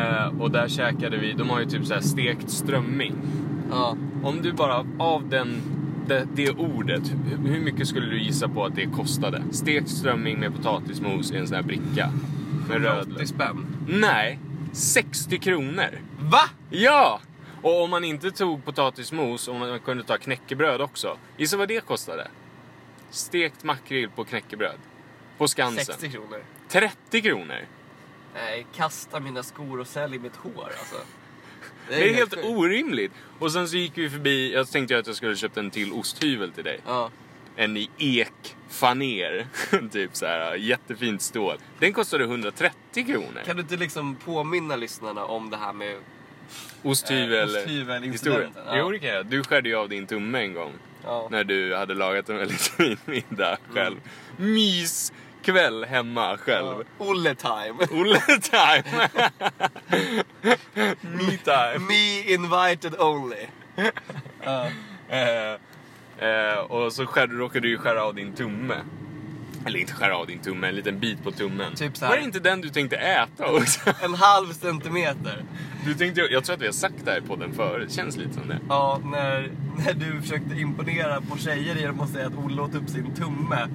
Eh, 0.00 0.40
och 0.40 0.50
där 0.50 0.68
käkade 0.68 1.16
vi, 1.16 1.32
de 1.32 1.50
har 1.50 1.60
ju 1.60 1.66
typ 1.66 1.86
så 1.86 1.94
här 1.94 2.00
stekt 2.00 2.50
strömming. 2.50 3.12
Ja. 3.70 3.96
Om 4.22 4.42
du 4.42 4.52
bara, 4.52 4.84
av 4.98 5.28
den, 5.28 5.48
det, 6.08 6.28
det 6.34 6.50
ordet, 6.50 7.02
hur, 7.44 7.60
mycket 7.60 7.88
skulle 7.88 8.06
du 8.06 8.22
gissa 8.22 8.48
på 8.48 8.64
att 8.64 8.74
det 8.74 8.86
kostade? 8.86 9.42
Stekt 9.52 9.88
strömming 9.88 10.40
med 10.40 10.56
potatismos 10.56 11.32
i 11.32 11.36
en 11.36 11.46
sån 11.46 11.56
här 11.56 11.62
bricka. 11.62 12.12
Med. 12.68 12.86
80 13.16 13.26
spänn. 13.26 13.66
Nej, 13.88 14.38
60 14.72 15.38
kronor. 15.38 16.00
Va? 16.18 16.50
Ja! 16.70 17.20
Och 17.62 17.82
om 17.82 17.90
man 17.90 18.04
inte 18.04 18.30
tog 18.30 18.64
potatismos, 18.64 19.48
om 19.48 19.58
man 19.58 19.80
kunde 19.80 20.04
ta 20.04 20.18
knäckebröd 20.18 20.80
också. 20.80 21.18
Gissa 21.36 21.56
vad 21.56 21.68
det 21.68 21.86
kostade? 21.86 22.28
Stekt 23.10 23.64
makrill 23.64 24.08
på 24.10 24.24
knäckebröd. 24.24 24.78
På 25.38 25.48
Skansen. 25.48 25.84
60 25.84 26.10
kronor. 26.10 26.44
30 26.68 27.22
kronor. 27.22 27.66
Nej, 28.34 28.66
kasta 28.74 29.20
mina 29.20 29.42
skor 29.42 29.80
och 29.80 29.86
sälj 29.86 30.18
mitt 30.18 30.36
hår 30.36 30.64
alltså. 30.64 30.96
Det 31.88 32.08
är 32.10 32.14
helt 32.14 32.34
sjukt. 32.34 32.46
orimligt. 32.46 33.12
Och 33.38 33.52
sen 33.52 33.68
så 33.68 33.76
gick 33.76 33.98
vi 33.98 34.10
förbi, 34.10 34.52
jag 34.52 34.70
tänkte 34.70 34.98
att 34.98 35.06
jag 35.06 35.16
skulle 35.16 35.36
köpt 35.36 35.56
en 35.56 35.70
till 35.70 35.92
osthyvel 35.92 36.52
till 36.52 36.64
dig. 36.64 36.80
Ja. 36.86 37.10
En 37.56 37.76
i 37.76 37.90
ekfaner. 37.98 39.46
typ 39.92 40.10
så 40.16 40.26
här 40.26 40.54
jättefint 40.54 41.22
stål. 41.22 41.56
Den 41.78 41.92
kostade 41.92 42.24
130 42.24 43.06
kronor. 43.06 43.42
Kan 43.46 43.56
du 43.56 43.62
inte 43.62 43.76
liksom 43.76 44.16
påminna 44.16 44.76
lyssnarna 44.76 45.24
om 45.24 45.50
det 45.50 45.56
här 45.56 45.72
med... 45.72 45.94
Osthyvel. 46.82 47.56
Eh, 47.56 47.60
osthyvel-incidenten, 47.60 48.12
historia. 48.12 48.50
ja. 48.66 48.78
Jo, 48.78 48.90
det 48.90 48.98
kan 48.98 49.08
jag. 49.08 49.26
Du 49.26 49.42
skärde 49.42 49.68
ju 49.68 49.74
av 49.74 49.88
din 49.88 50.06
tumme 50.06 50.38
en 50.38 50.54
gång. 50.54 50.72
Ja. 51.04 51.28
När 51.30 51.44
du 51.44 51.74
hade 51.76 51.94
lagat 51.94 52.28
en 52.28 52.36
väldigt 52.36 52.60
fin 52.76 52.96
middag 53.04 53.56
själv. 53.72 53.96
Mys! 54.36 55.12
kväll 55.46 55.84
hemma 55.84 56.36
själv. 56.36 56.84
Olle 56.98 57.34
time. 57.34 57.86
Olle 57.90 58.20
time. 58.20 59.08
Me 61.02 61.36
time. 61.36 61.86
Me 61.88 62.34
invited 62.34 63.00
only. 63.00 63.46
Eh, 65.08 65.52
eh, 66.18 66.58
och 66.58 66.92
så 66.92 67.06
skär, 67.06 67.26
råkade 67.26 67.60
du 67.60 67.68
ju 67.68 67.78
skära 67.78 68.04
av 68.04 68.14
din 68.14 68.32
tumme. 68.32 68.74
Eller 69.66 69.78
inte 69.80 69.92
skära 69.92 70.16
av 70.16 70.26
din 70.26 70.38
tumme, 70.38 70.68
en 70.68 70.74
liten 70.74 70.98
bit 71.00 71.22
på 71.24 71.30
tummen. 71.32 71.74
Typ 71.74 71.96
så 71.96 72.04
här. 72.04 72.12
Var 72.12 72.18
det 72.18 72.24
inte 72.24 72.40
den 72.40 72.60
du 72.60 72.68
tänkte 72.68 72.96
äta 72.96 73.46
också? 73.46 73.80
En 74.04 74.14
halv 74.14 74.52
centimeter. 74.52 75.42
Du 75.84 75.94
tänkte, 75.94 76.20
jag 76.20 76.44
tror 76.44 76.54
att 76.56 76.62
vi 76.62 76.66
har 76.66 76.72
sagt 76.72 76.94
det 77.04 77.10
här 77.10 77.20
på 77.20 77.36
den 77.36 77.52
förut, 77.54 77.92
känns 77.92 78.16
lite 78.16 78.34
som 78.34 78.48
det. 78.48 78.58
Ja, 78.68 79.00
när, 79.04 79.50
när 79.86 79.92
du 79.94 80.20
försökte 80.22 80.60
imponera 80.60 81.20
på 81.20 81.38
tjejer 81.38 81.76
genom 81.76 82.00
att 82.00 82.10
säga 82.10 82.26
att 82.26 82.34
Olle 82.44 82.62
åt 82.62 82.74
upp 82.74 82.88
sin 82.88 83.14
tumme. 83.14 83.68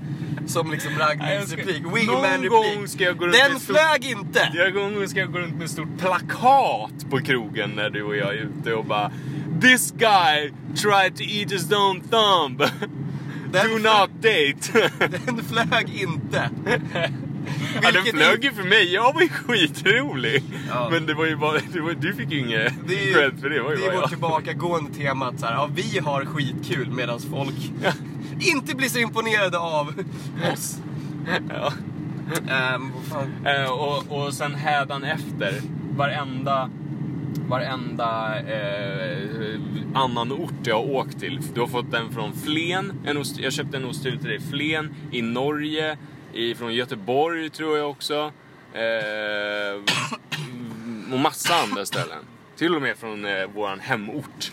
Som 0.47 0.71
liksom 0.71 0.91
Nej, 0.93 1.01
jag 1.01 1.09
Ragnhilds 1.09 1.51
ska- 1.51 1.61
replik. 1.61 1.83
någon 1.83 1.93
Wingman 1.93 2.23
replik. 2.41 2.89
ska 2.89 3.03
jag 3.03 3.17
gå 3.17 3.25
runt 3.25 3.35
Den 3.49 3.59
flög 3.59 4.05
inte! 4.05 4.49
Jag 4.53 4.73
gång 4.73 5.07
ska 5.07 5.19
jag 5.19 5.31
gå 5.31 5.39
runt 5.39 5.55
med 5.55 5.63
ett 5.65 5.71
stort 5.71 5.97
plakat 5.99 7.09
på 7.09 7.19
krogen 7.19 7.69
när 7.75 7.89
du 7.89 8.03
och 8.03 8.15
jag 8.15 8.29
är 8.29 8.49
ute 8.59 8.73
och 8.73 8.85
bara 8.85 9.11
This 9.61 9.91
guy 9.91 10.51
tried 10.75 11.15
to 11.15 11.23
eat 11.23 11.51
his 11.51 11.71
own 11.71 12.01
thumb. 12.01 12.63
Den 13.51 13.69
Do 13.69 13.77
not 13.77 14.09
date. 14.21 14.91
Den 15.25 15.43
flög 15.43 15.89
inte. 15.89 16.49
ja, 17.81 17.91
den 17.91 18.03
flög 18.03 18.43
ju 18.43 18.51
för 18.51 18.63
mig, 18.63 18.93
jag 18.93 19.13
var 19.13 19.21
ju 19.21 19.29
skitrolig. 19.29 20.43
Ja. 20.69 20.89
Men 20.91 21.05
det 21.05 21.13
var 21.13 21.25
ju 21.25 21.35
bara, 21.35 21.57
det 21.73 21.81
var, 21.81 21.93
du 21.93 22.13
fick 22.13 22.31
ju 22.31 22.39
inget 22.39 22.73
Det 22.87 23.13
cred 23.13 23.39
för 23.41 23.49
det. 23.49 23.61
Var 23.61 23.71
ju 23.71 23.77
det 23.77 23.85
är 23.85 23.95
vårt 23.95 24.09
tillbakagående 24.09 24.93
tema 24.93 25.27
att 25.27 25.39
så 25.39 25.45
här, 25.45 25.53
ja, 25.53 25.69
vi 25.75 25.99
har 25.99 26.25
skitkul 26.25 26.91
medan 26.91 27.19
folk 27.19 27.71
inte 28.39 28.75
blir 28.75 28.89
så 28.89 28.99
imponerade 28.99 29.57
av 29.57 29.93
oss. 30.53 30.77
Ja. 31.49 31.73
Fan. 33.09 33.45
Eh, 33.45 33.71
och, 33.71 34.03
och 34.11 34.33
sen 34.33 34.55
hädan 34.55 35.03
efter, 35.03 35.61
varenda, 35.97 36.69
varenda 37.51 38.39
eh, 38.39 39.59
annan 39.93 40.31
ort 40.31 40.53
jag 40.67 40.75
har 40.75 40.89
åkt 40.91 41.19
till. 41.19 41.39
Du 41.53 41.59
har 41.59 41.67
fått 41.67 41.91
den 41.91 42.11
från 42.11 42.33
Flen, 42.33 42.93
en 43.05 43.17
ost, 43.17 43.37
jag 43.39 43.53
köpte 43.53 43.77
en 43.77 43.85
osthyvel 43.85 44.19
till 44.19 44.27
dig 44.27 44.37
i 44.37 44.41
Flen, 44.51 44.93
i 45.11 45.21
Norge, 45.21 45.97
i, 46.33 46.55
från 46.55 46.73
Göteborg 46.73 47.49
tror 47.49 47.77
jag 47.77 47.89
också. 47.89 48.31
Eh, 48.73 49.81
och 51.13 51.19
massa 51.19 51.53
andra 51.55 51.85
ställen. 51.85 52.17
Till 52.55 52.75
och 52.75 52.81
med 52.81 52.97
från 52.97 53.25
eh, 53.25 53.45
våran 53.55 53.79
hemort, 53.79 54.51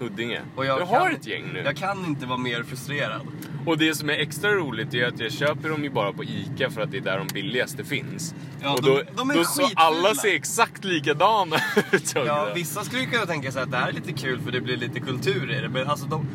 Huddinge. 0.00 0.36
Mm. 0.36 0.48
Och 0.56 0.66
jag 0.66 0.80
jag 0.80 0.86
har 0.86 1.00
kan- 1.00 1.14
ett 1.16 1.26
gäng 1.26 1.44
nu. 1.52 1.62
Jag 1.64 1.76
kan 1.76 2.04
inte 2.06 2.26
vara 2.26 2.38
mer 2.38 2.62
frustrerad. 2.62 3.20
Och 3.66 3.78
det 3.78 3.94
som 3.94 4.10
är 4.10 4.14
extra 4.14 4.50
roligt 4.54 4.94
är 4.94 5.06
att 5.06 5.20
jag 5.20 5.32
köper 5.32 5.68
dem 5.68 5.84
ju 5.84 5.90
bara 5.90 6.12
på 6.12 6.24
ICA 6.24 6.70
för 6.70 6.80
att 6.80 6.90
det 6.90 6.96
är 6.96 7.00
där 7.00 7.18
de 7.18 7.26
billigaste 7.34 7.84
finns. 7.84 8.34
Ja, 8.62 8.72
och 8.74 8.82
de- 8.82 8.90
då, 8.90 9.02
de 9.16 9.30
är 9.30 9.34
då 9.34 9.44
så 9.44 9.68
alla 9.74 10.14
ser 10.14 10.34
exakt 10.34 10.84
likadana 10.84 11.56
ut. 11.92 12.12
Ja, 12.14 12.48
vissa 12.54 12.84
skulle 12.84 13.04
kunna 13.06 13.26
tänka 13.26 13.52
sig 13.52 13.62
att 13.62 13.70
det 13.70 13.76
här 13.76 13.88
är 13.88 13.92
lite 13.92 14.12
kul 14.12 14.40
för 14.40 14.50
det 14.52 14.60
blir 14.60 14.76
lite 14.76 15.00
kultur 15.00 15.52
i 15.58 15.60
det. 15.60 15.68
Men 15.68 15.86
alltså 15.88 16.06
de... 16.06 16.26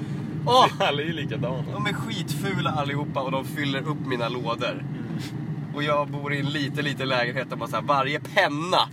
Åh! 0.46 0.68
Alla 0.80 1.02
är 1.02 1.06
ju 1.06 1.14
likadana. 1.14 1.64
De 1.74 1.86
är 1.86 1.94
skitfula 1.94 2.70
allihopa 2.70 3.22
och 3.22 3.32
de 3.32 3.46
fyller 3.46 3.88
upp 3.88 4.06
mina 4.06 4.30
lådor. 4.30 4.86
Och 5.76 5.84
jag 5.84 6.08
bor 6.08 6.34
i 6.34 6.40
en 6.40 6.46
liten, 6.50 6.86
liten 6.86 7.08
lägenhet 7.10 7.50
där 7.50 7.58
man 7.58 7.68
så 7.68 7.76
här, 7.76 7.84
varje 7.84 8.20
penna... 8.20 8.90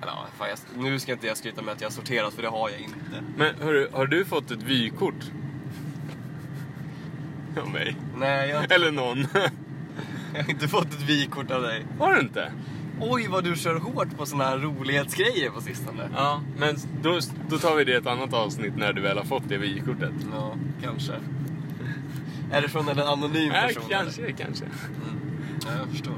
Ja, 0.00 0.26
fan, 0.38 0.48
jag, 0.48 0.82
nu 0.84 0.98
ska 0.98 1.12
inte 1.12 1.26
jag 1.26 1.36
skryta 1.36 1.62
med 1.62 1.72
att 1.72 1.80
jag 1.80 1.88
har 1.88 1.92
sorterat 1.92 2.34
för 2.34 2.42
det 2.42 2.48
har 2.48 2.70
jag 2.70 2.80
inte. 2.80 3.22
Men 3.36 3.54
hörru, 3.60 3.88
har 3.92 4.06
du 4.06 4.24
fått 4.24 4.50
ett 4.50 4.62
vykort? 4.62 5.14
Av 7.62 7.70
mig? 7.70 7.96
Nej, 8.16 8.48
jag 8.48 8.56
har 8.56 8.62
inte, 8.62 8.74
Eller 8.74 8.92
någon? 8.92 9.18
jag 10.34 10.42
har 10.42 10.50
inte 10.50 10.68
fått 10.68 10.86
ett 10.94 11.02
vykort 11.02 11.50
av 11.50 11.62
dig. 11.62 11.86
Har 11.98 12.14
du 12.14 12.20
inte? 12.20 12.52
Oj, 13.00 13.26
vad 13.30 13.44
du 13.44 13.56
kör 13.56 13.78
hårt 13.78 14.16
på 14.18 14.26
såna 14.26 14.44
här 14.44 14.58
rolighetsgrejer 14.58 15.50
på 15.50 15.60
sistone. 15.60 16.08
Ja, 16.16 16.40
men 16.58 16.76
då, 17.02 17.20
då 17.48 17.58
tar 17.58 17.76
vi 17.76 17.84
det 17.84 17.92
i 17.92 17.94
ett 17.94 18.06
annat 18.06 18.32
avsnitt 18.34 18.76
när 18.76 18.92
du 18.92 19.02
väl 19.02 19.18
har 19.18 19.24
fått 19.24 19.48
det 19.48 19.58
vykortet. 19.58 20.12
Ja, 20.32 20.54
kanske. 20.82 21.12
Är 22.52 22.62
det 22.62 22.68
från 22.68 22.88
en 22.88 22.98
anonym 22.98 23.50
person? 23.52 23.82
kanske, 23.90 24.32
kanske. 24.32 24.64
Ja, 25.66 25.70
jag 25.78 25.88
förstår. 25.88 26.14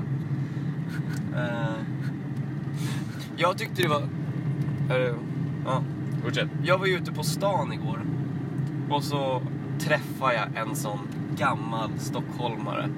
Eh, 1.37 1.77
jag 3.37 3.59
tyckte 3.59 3.83
det 3.83 3.89
var... 3.89 4.03
eh, 4.91 5.15
ja. 5.65 5.83
Fortsätt. 6.25 6.49
Jag 6.65 6.79
var 6.79 6.87
ju 6.87 6.97
ute 6.97 7.13
på 7.13 7.23
stan 7.23 7.73
igår. 7.73 8.01
Och 8.91 9.05
så 9.05 9.43
träffade 9.79 10.35
jag 10.35 10.69
en 10.69 10.77
sån 10.77 10.99
gammal 11.39 11.91
stockholmare. 11.99 12.89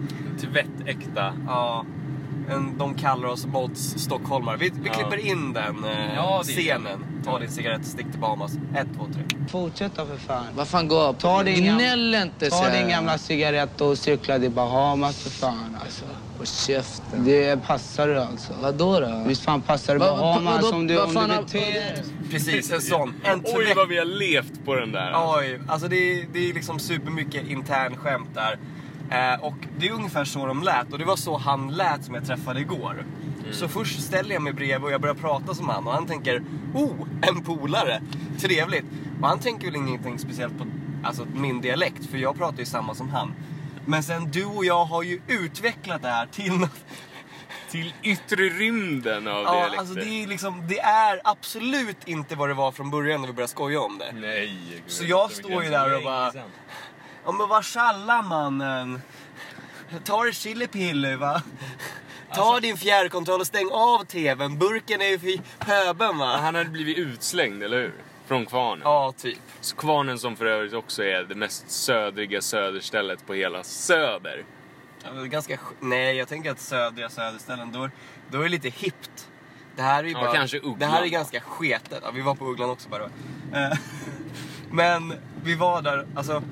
Tvättäkta. 0.40 1.33
Ja, 1.46 1.85
en, 2.51 2.79
de 2.79 2.94
kallar 2.94 3.29
oss 3.29 3.46
mods 3.46 3.81
stockholmare. 3.98 4.57
Vi, 4.57 4.70
vi 4.70 4.88
Ja. 4.88 4.92
klipper 4.92 5.16
in 5.27 5.53
den 5.53 5.85
eh, 5.85 6.14
Ja, 6.14 6.40
scenen. 6.44 6.98
Ta 7.24 7.38
din 7.38 7.51
cigarett, 7.51 7.87
stick 7.87 8.11
till 8.11 8.20
Bahamas. 8.20 8.53
Ett, 8.77 8.87
två, 8.96 9.07
tre. 9.14 9.22
Fortsätta 9.48 10.07
för 10.07 10.16
fan. 10.16 10.44
Vad 10.57 10.68
fan, 10.68 10.88
gå 10.88 11.03
upp. 11.09 11.18
Ta 11.18 11.42
din, 11.42 11.55
gam- 11.64 11.74
Gnäll 11.77 12.14
inte 12.14 12.51
ta 12.51 12.68
din 12.70 12.88
gamla 12.88 13.18
cigarett 13.18 13.81
och 13.81 13.98
cykla 13.98 14.38
till 14.38 14.51
Bahamas 14.51 15.22
för 15.22 15.31
fan 15.31 15.77
alltså. 15.85 16.05
Och 16.40 16.46
käften. 16.46 17.24
Det 17.24 17.66
passar 17.66 18.09
du 18.09 18.18
alltså. 18.18 18.53
Vadå 18.62 19.01
då? 19.01 19.22
Visst 19.27 19.42
fan 19.42 19.61
passar 19.62 19.92
det 19.94 19.98
Va- 20.01 20.12
va- 20.12 20.18
Bahamas 20.20 20.62
vadå- 20.62 20.77
om 20.77 20.87
du, 20.87 20.94
vad 20.94 21.16
om 21.16 21.29
du 21.29 21.37
beter. 21.37 22.03
Precis, 22.31 22.72
en 22.72 22.81
sån. 22.81 23.14
En 23.24 23.42
Oj 23.44 23.72
vad 23.77 23.88
vi 23.88 23.98
har 23.98 24.05
levt 24.05 24.64
på 24.64 24.74
den 24.74 24.92
där. 24.92 25.12
Oj, 25.16 25.61
alltså 25.68 25.88
det 25.88 25.96
är, 25.96 26.27
det 26.33 26.51
är 26.51 26.55
liksom 26.55 26.79
supermycket 26.79 27.46
intern 27.48 27.96
skämt 27.96 28.29
där. 28.35 28.59
Eh, 29.11 29.40
och 29.44 29.55
det 29.79 29.88
är 29.88 29.92
ungefär 29.92 30.24
så 30.24 30.46
de 30.46 30.62
lät 30.62 30.92
och 30.92 30.98
det 30.98 31.05
var 31.05 31.16
så 31.16 31.37
han 31.37 31.68
lät 31.70 32.05
som 32.05 32.14
jag 32.14 32.27
träffade 32.27 32.61
igår. 32.61 33.05
Så 33.53 33.68
först 33.68 34.03
ställer 34.03 34.33
jag 34.35 34.42
mig 34.42 34.53
bredvid 34.53 34.85
och 34.85 34.90
jag 34.92 35.01
börjar 35.01 35.14
prata 35.14 35.55
som 35.55 35.68
han 35.68 35.87
och 35.87 35.92
han 35.92 36.07
tänker 36.07 36.42
Oh, 36.74 36.92
en 37.22 37.40
polare! 37.44 38.03
Trevligt! 38.40 38.85
Och 39.22 39.29
han 39.29 39.38
tänker 39.38 39.66
väl 39.66 39.77
ingenting 39.77 40.18
speciellt 40.18 40.59
på 40.59 40.64
alltså, 41.03 41.27
min 41.35 41.61
dialekt 41.61 42.07
för 42.11 42.18
jag 42.18 42.38
pratar 42.38 42.59
ju 42.59 42.64
samma 42.64 42.94
som 42.94 43.09
han. 43.09 43.33
Men 43.88 44.03
sen 44.03 44.31
du 44.31 44.44
och 44.44 44.64
jag 44.64 44.85
har 44.85 45.03
ju 45.03 45.20
utvecklat 45.29 46.03
det 46.03 46.09
här 46.09 46.27
till 46.27 46.53
något 46.53 46.70
Till 47.70 47.94
yttre 48.03 48.42
rymden 48.42 49.27
av 49.29 49.42
Ja, 49.44 49.53
dialekter. 49.53 49.79
alltså 49.79 49.94
det 49.94 50.22
är 50.22 50.27
liksom, 50.27 50.66
det 50.68 50.79
är 50.81 51.20
absolut 51.24 52.09
inte 52.09 52.35
vad 52.37 52.48
det 52.48 52.55
var 52.55 52.72
från 52.72 52.90
början 52.90 53.20
när 53.20 53.29
vi 53.29 53.35
började 53.35 53.51
skoja 53.51 53.81
om 53.81 53.98
det. 53.98 54.12
Nej. 54.12 54.59
gud, 54.70 54.83
Så 54.87 55.05
jag 55.05 55.33
står 55.33 55.64
ju 55.64 55.70
där 55.70 55.96
och 55.96 56.03
bara-. 56.03 56.33
Ja 57.24 57.33
men 57.33 57.48
vad 57.48 57.64
tjallar 57.64 58.22
mannen? 58.22 59.01
Ta 60.05 60.24
det 60.24 60.33
chilipille 60.33 61.16
va? 61.16 61.42
Ta 62.35 62.40
Alltså- 62.42 62.61
din 62.61 62.77
fjärrkontroll 62.77 63.40
och 63.40 63.46
stäng 63.46 63.68
av 63.72 64.05
tvn. 64.05 64.59
Burken 64.59 65.01
är 65.03 65.07
ju 65.09 65.18
för 65.18 65.38
pöben 65.59 66.18
va? 66.18 66.37
Han 66.37 66.55
hade 66.55 66.70
blivit 66.70 66.98
utslängd, 66.98 67.62
eller 67.62 67.77
hur? 67.77 67.94
Från 68.28 68.46
kvarnen. 68.46 68.80
Ja, 68.84 69.12
typ. 69.16 69.38
Så 69.60 69.76
Kvarnen 69.76 70.18
som 70.18 70.36
för 70.36 70.46
övrigt 70.46 70.74
också 70.74 71.02
är 71.04 71.22
det 71.24 71.34
mest 71.34 71.70
södriga 71.70 72.40
söderstället 72.42 73.26
på 73.26 73.34
hela 73.34 73.62
söder. 73.64 74.44
Ja, 75.04 75.10
ganska, 75.22 75.56
sk- 75.56 75.74
nej, 75.80 76.16
jag 76.16 76.28
tänker 76.28 76.50
att 76.50 76.60
södra 76.60 77.08
söderställen, 77.08 77.72
då, 77.72 77.88
då 78.30 78.38
är 78.38 78.42
det 78.42 78.48
lite 78.48 78.68
hippt. 78.68 79.28
Det 79.76 79.82
här 79.82 80.04
är 80.04 80.08
ju 80.08 80.12
Ja, 80.12 80.20
bara, 80.20 80.34
kanske 80.34 80.56
Ugglan. 80.58 80.78
Det 80.78 80.86
här 80.86 81.02
är 81.02 81.06
ganska 81.06 81.40
sketet. 81.40 82.00
Ja, 82.02 82.10
vi 82.10 82.20
var 82.20 82.34
på 82.34 82.44
Ugglan 82.46 82.70
också 82.70 82.88
bara. 82.88 83.04
Eh, 83.54 83.78
Men 84.70 85.14
vi 85.44 85.54
var 85.54 85.82
där, 85.82 86.06
alltså. 86.14 86.42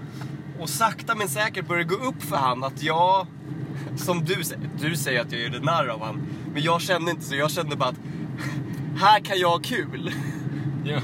Och 0.61 0.69
sakta 0.69 1.15
men 1.15 1.29
säkert 1.29 1.67
började 1.67 1.89
gå 1.89 1.95
upp 1.97 2.23
för 2.23 2.37
han 2.37 2.65
att 2.65 2.83
jag, 2.83 3.27
som 3.97 4.25
du 4.25 4.45
säger, 4.45 4.71
du 4.81 4.97
säger 4.97 5.21
att 5.21 5.33
jag 5.33 5.41
gjorde 5.43 5.61
narr 5.61 5.89
av 5.89 6.03
han. 6.05 6.27
Men 6.53 6.63
jag 6.63 6.81
kände 6.81 7.11
inte 7.11 7.25
så, 7.25 7.35
jag 7.35 7.51
kände 7.51 7.77
bara 7.77 7.89
att 7.89 8.01
här 9.01 9.21
kan 9.21 9.39
jag 9.39 9.49
ha 9.49 9.59
kul. 9.59 10.13
Ja. 10.85 11.01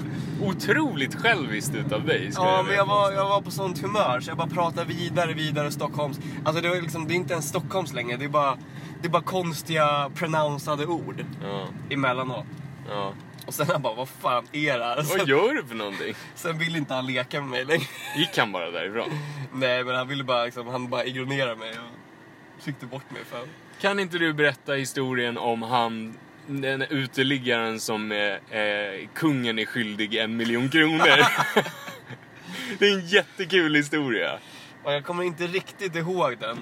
Otroligt 0.46 1.14
själviskt 1.14 1.74
utav 1.74 2.04
dig. 2.06 2.30
Ja, 2.34 2.56
jag 2.56 2.66
men 2.66 2.74
jag 2.74 2.86
var, 2.86 3.12
jag 3.12 3.28
var 3.28 3.40
på 3.40 3.50
sånt 3.50 3.82
humör 3.82 4.20
så 4.20 4.30
jag 4.30 4.36
bara 4.38 4.46
pratade 4.48 4.86
vidare, 4.86 5.32
vidare 5.32 5.70
Stockholms. 5.70 6.20
Alltså 6.44 6.62
det, 6.62 6.68
var 6.68 6.76
liksom, 6.76 7.08
det 7.08 7.14
är 7.14 7.16
inte 7.16 7.32
ens 7.32 7.48
Stockholms 7.48 7.92
längre, 7.92 8.16
det 8.16 8.24
är 8.24 8.28
bara, 8.28 8.58
det 9.00 9.06
är 9.08 9.10
bara 9.10 9.22
konstiga 9.22 10.10
pronounsade 10.14 10.86
ord 10.86 11.24
Ja, 11.42 11.66
emellanåt. 11.90 12.46
ja. 12.88 13.12
Och 13.46 13.54
sen 13.54 13.66
han 13.72 13.82
bara, 13.82 13.94
vad 13.94 14.08
fan 14.08 14.44
är 14.52 14.78
det 14.78 14.84
här? 14.84 14.96
Vad 14.96 15.06
Sen, 15.06 15.26
gör 15.26 15.54
du 15.54 15.64
för 15.64 15.74
någonting? 15.74 16.14
sen 16.34 16.58
ville 16.58 16.78
inte 16.78 16.94
han 16.94 17.06
leka 17.06 17.40
med 17.40 17.50
mig 17.50 17.64
längre. 17.64 17.84
Gick 18.16 18.38
han 18.38 18.52
bara 18.52 18.70
därifrån? 18.70 19.08
Nej, 19.52 19.84
men 19.84 19.94
han 19.94 20.08
ville 20.08 20.24
bara, 20.24 20.44
liksom, 20.44 20.66
han 20.66 20.88
bara 20.90 21.04
ignorera 21.04 21.54
mig 21.54 21.70
och 21.70 22.62
tryckte 22.64 22.86
bort 22.86 23.10
mig. 23.10 23.22
För. 23.24 23.40
Kan 23.80 23.98
inte 23.98 24.18
du 24.18 24.32
berätta 24.32 24.72
historien 24.72 25.38
om 25.38 25.62
han, 25.62 26.14
den 26.46 26.82
uteliggaren 26.82 27.80
som 27.80 28.12
eh, 28.12 28.58
eh, 28.58 29.08
kungen 29.14 29.58
är 29.58 29.64
skyldig 29.64 30.14
en 30.14 30.36
miljon 30.36 30.68
kronor? 30.68 31.06
det 32.78 32.86
är 32.86 32.98
en 32.98 33.06
jättekul 33.06 33.74
historia. 33.74 34.38
Och 34.82 34.92
jag 34.92 35.04
kommer 35.04 35.22
inte 35.22 35.46
riktigt 35.46 35.96
ihåg 35.96 36.36
den. 36.40 36.58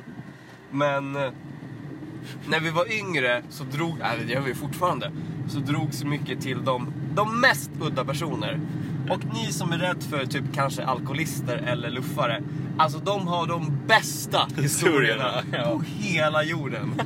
Men 0.71 1.16
eh, 1.16 1.33
när 2.49 2.61
vi 2.61 2.71
var 2.71 2.93
yngre 2.93 3.43
så 3.51 3.64
drog, 3.64 3.99
nej 3.99 4.19
det 4.27 4.33
gör 4.33 4.40
vi 4.40 4.55
fortfarande, 4.55 5.12
så 5.49 5.59
drogs 5.59 6.05
mycket 6.05 6.40
till 6.40 6.64
de, 6.64 6.93
de 7.14 7.40
mest 7.40 7.71
udda 7.81 8.05
personer. 8.05 8.61
Och 9.09 9.21
ni 9.35 9.53
som 9.53 9.73
är 9.73 9.79
rädd 9.79 10.03
för 10.11 10.27
typ 10.27 10.45
kanske 10.55 10.85
alkoholister 10.85 11.57
eller 11.57 11.91
luffare. 11.91 12.43
Alltså 12.79 12.99
de 12.99 13.29
har 13.29 13.47
de 13.47 13.73
bästa 13.87 14.49
historierna 14.57 15.43
ja. 15.53 15.65
på 15.65 15.83
hela 15.87 16.43
jorden. 16.43 17.03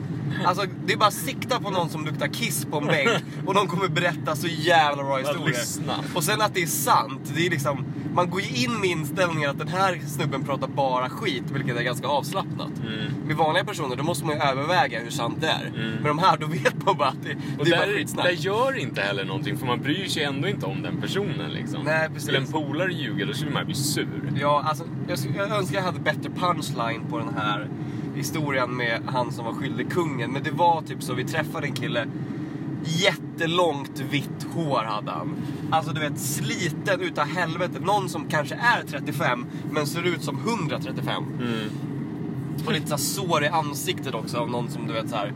Alltså 0.46 0.66
det 0.87 0.92
är 0.92 0.96
bara 0.96 1.07
att 1.07 1.14
sikta 1.14 1.61
på 1.61 1.70
någon 1.70 1.88
som 1.88 2.04
luktar 2.04 2.28
kiss 2.28 2.64
på 2.64 2.78
en 2.78 2.87
bänk 2.87 3.24
och 3.46 3.54
de 3.54 3.66
kommer 3.66 3.88
berätta 3.88 4.37
så 4.37 4.46
jävla 4.46 5.02
bra 5.02 5.18
historier. 5.18 5.61
Och 6.14 6.24
sen 6.24 6.40
att 6.40 6.54
det 6.54 6.62
är 6.62 6.66
sant. 6.66 7.33
Det 7.35 7.46
är 7.46 7.50
liksom, 7.50 7.85
man 8.14 8.31
går 8.31 8.40
ju 8.40 8.64
in 8.64 8.81
med 8.81 8.90
inställningen 8.90 9.50
att 9.50 9.59
den 9.59 9.68
här 9.68 10.00
snubben 10.07 10.44
pratar 10.44 10.68
bara 10.68 11.11
skit, 11.11 11.44
vilket 11.53 11.77
är 11.77 11.83
ganska 11.83 12.07
avslappnat. 12.09 12.70
Mm. 12.87 13.12
Med 13.27 13.37
vanliga 13.37 13.64
personer, 13.64 13.96
då 13.96 14.03
måste 14.03 14.24
man 14.27 14.35
ju 14.37 14.42
överväga 14.42 15.00
hur 15.00 15.11
sant 15.11 15.37
det 15.40 15.46
är. 15.46 15.72
Men 15.94 16.05
de 16.05 16.18
här, 16.18 16.37
då 16.37 16.46
vet 16.46 16.87
man 16.87 16.96
bara 16.96 17.09
att 17.09 17.22
det, 17.24 17.37
Och 17.59 17.64
det 17.64 17.70
är 17.72 17.77
bara 17.77 17.87
där, 17.87 17.94
skitsnack. 17.96 18.27
där 18.27 18.33
gör 18.33 18.79
inte 18.79 19.00
heller 19.00 19.24
någonting 19.24 19.57
för 19.59 19.66
man 19.66 19.81
bryr 19.83 20.07
sig 20.09 20.24
ändå 20.24 20.48
inte 20.48 20.66
om 20.66 20.83
den 20.83 21.00
personen 21.00 21.50
liksom. 21.50 21.83
Nej, 21.85 22.09
precis. 22.09 22.22
Skulle 22.22 22.38
en 22.38 22.46
polare 22.46 22.92
ljuga 22.92 23.27
då 23.27 23.33
skulle 23.33 23.50
man 23.50 23.64
bli 23.64 23.74
sur. 23.74 24.33
Ja, 24.40 24.64
alltså, 24.68 24.85
jag, 25.09 25.18
jag 25.37 25.59
önskar 25.59 25.77
jag 25.77 25.83
hade 25.85 26.00
bättre 26.00 26.31
punchline 26.31 27.00
på 27.11 27.18
den 27.18 27.35
här 27.37 27.68
historien 28.16 28.77
med 28.77 29.03
han 29.07 29.33
som 29.33 29.44
var 29.44 29.53
skyldig 29.53 29.90
kungen. 29.92 30.33
Men 30.33 30.42
det 30.42 30.50
var 30.50 30.83
typ 30.83 31.03
så, 31.03 31.14
vi 31.14 31.24
träffade 31.24 31.66
en 31.66 31.72
kille, 31.72 32.07
jättelångt 32.84 34.00
vitt 34.10 34.46
hår 34.54 34.82
hade 34.84 35.10
han. 35.10 35.36
Alltså 35.70 35.92
du 35.92 36.00
vet, 36.00 36.18
sliten 36.20 37.00
utav 37.00 37.24
helvete. 37.24 37.80
Någon 37.80 38.08
som 38.08 38.28
kanske 38.28 38.54
är 38.54 38.82
35, 38.86 39.46
men 39.70 39.86
ser 39.86 40.02
ut 40.06 40.22
som 40.22 40.38
135. 40.38 41.24
Och 42.66 42.72
lite 42.72 42.86
så 42.86 42.98
sår 42.98 43.44
i 43.44 43.48
ansiktet 43.48 44.14
också 44.14 44.38
av 44.38 44.50
någon 44.50 44.68
som 44.68 44.86
du 44.86 44.92
vet 44.92 45.10
så 45.10 45.16
här. 45.16 45.32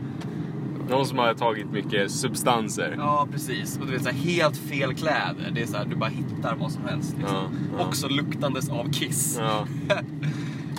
Någon 0.89 1.05
som 1.05 1.17
har 1.17 1.33
tagit 1.33 1.71
mycket 1.71 2.11
substanser. 2.11 2.95
Ja, 2.97 3.27
precis. 3.31 3.77
Och 3.77 3.85
du 3.85 3.91
vet 3.91 4.03
så 4.03 4.09
här, 4.09 4.17
helt 4.17 4.57
fel 4.57 4.93
kläder. 4.93 5.51
Det 5.55 5.61
är 5.61 5.67
så 5.67 5.77
här, 5.77 5.85
du 5.85 5.95
bara 5.95 6.09
hittar 6.09 6.55
vad 6.55 6.71
som 6.71 6.85
helst. 6.85 7.15
Liksom. 7.17 7.35
Ja, 7.35 7.49
ja. 7.77 7.85
Också 7.85 8.07
luktandes 8.07 8.69
av 8.69 8.91
kiss. 8.91 9.39
Ja. 9.39 9.67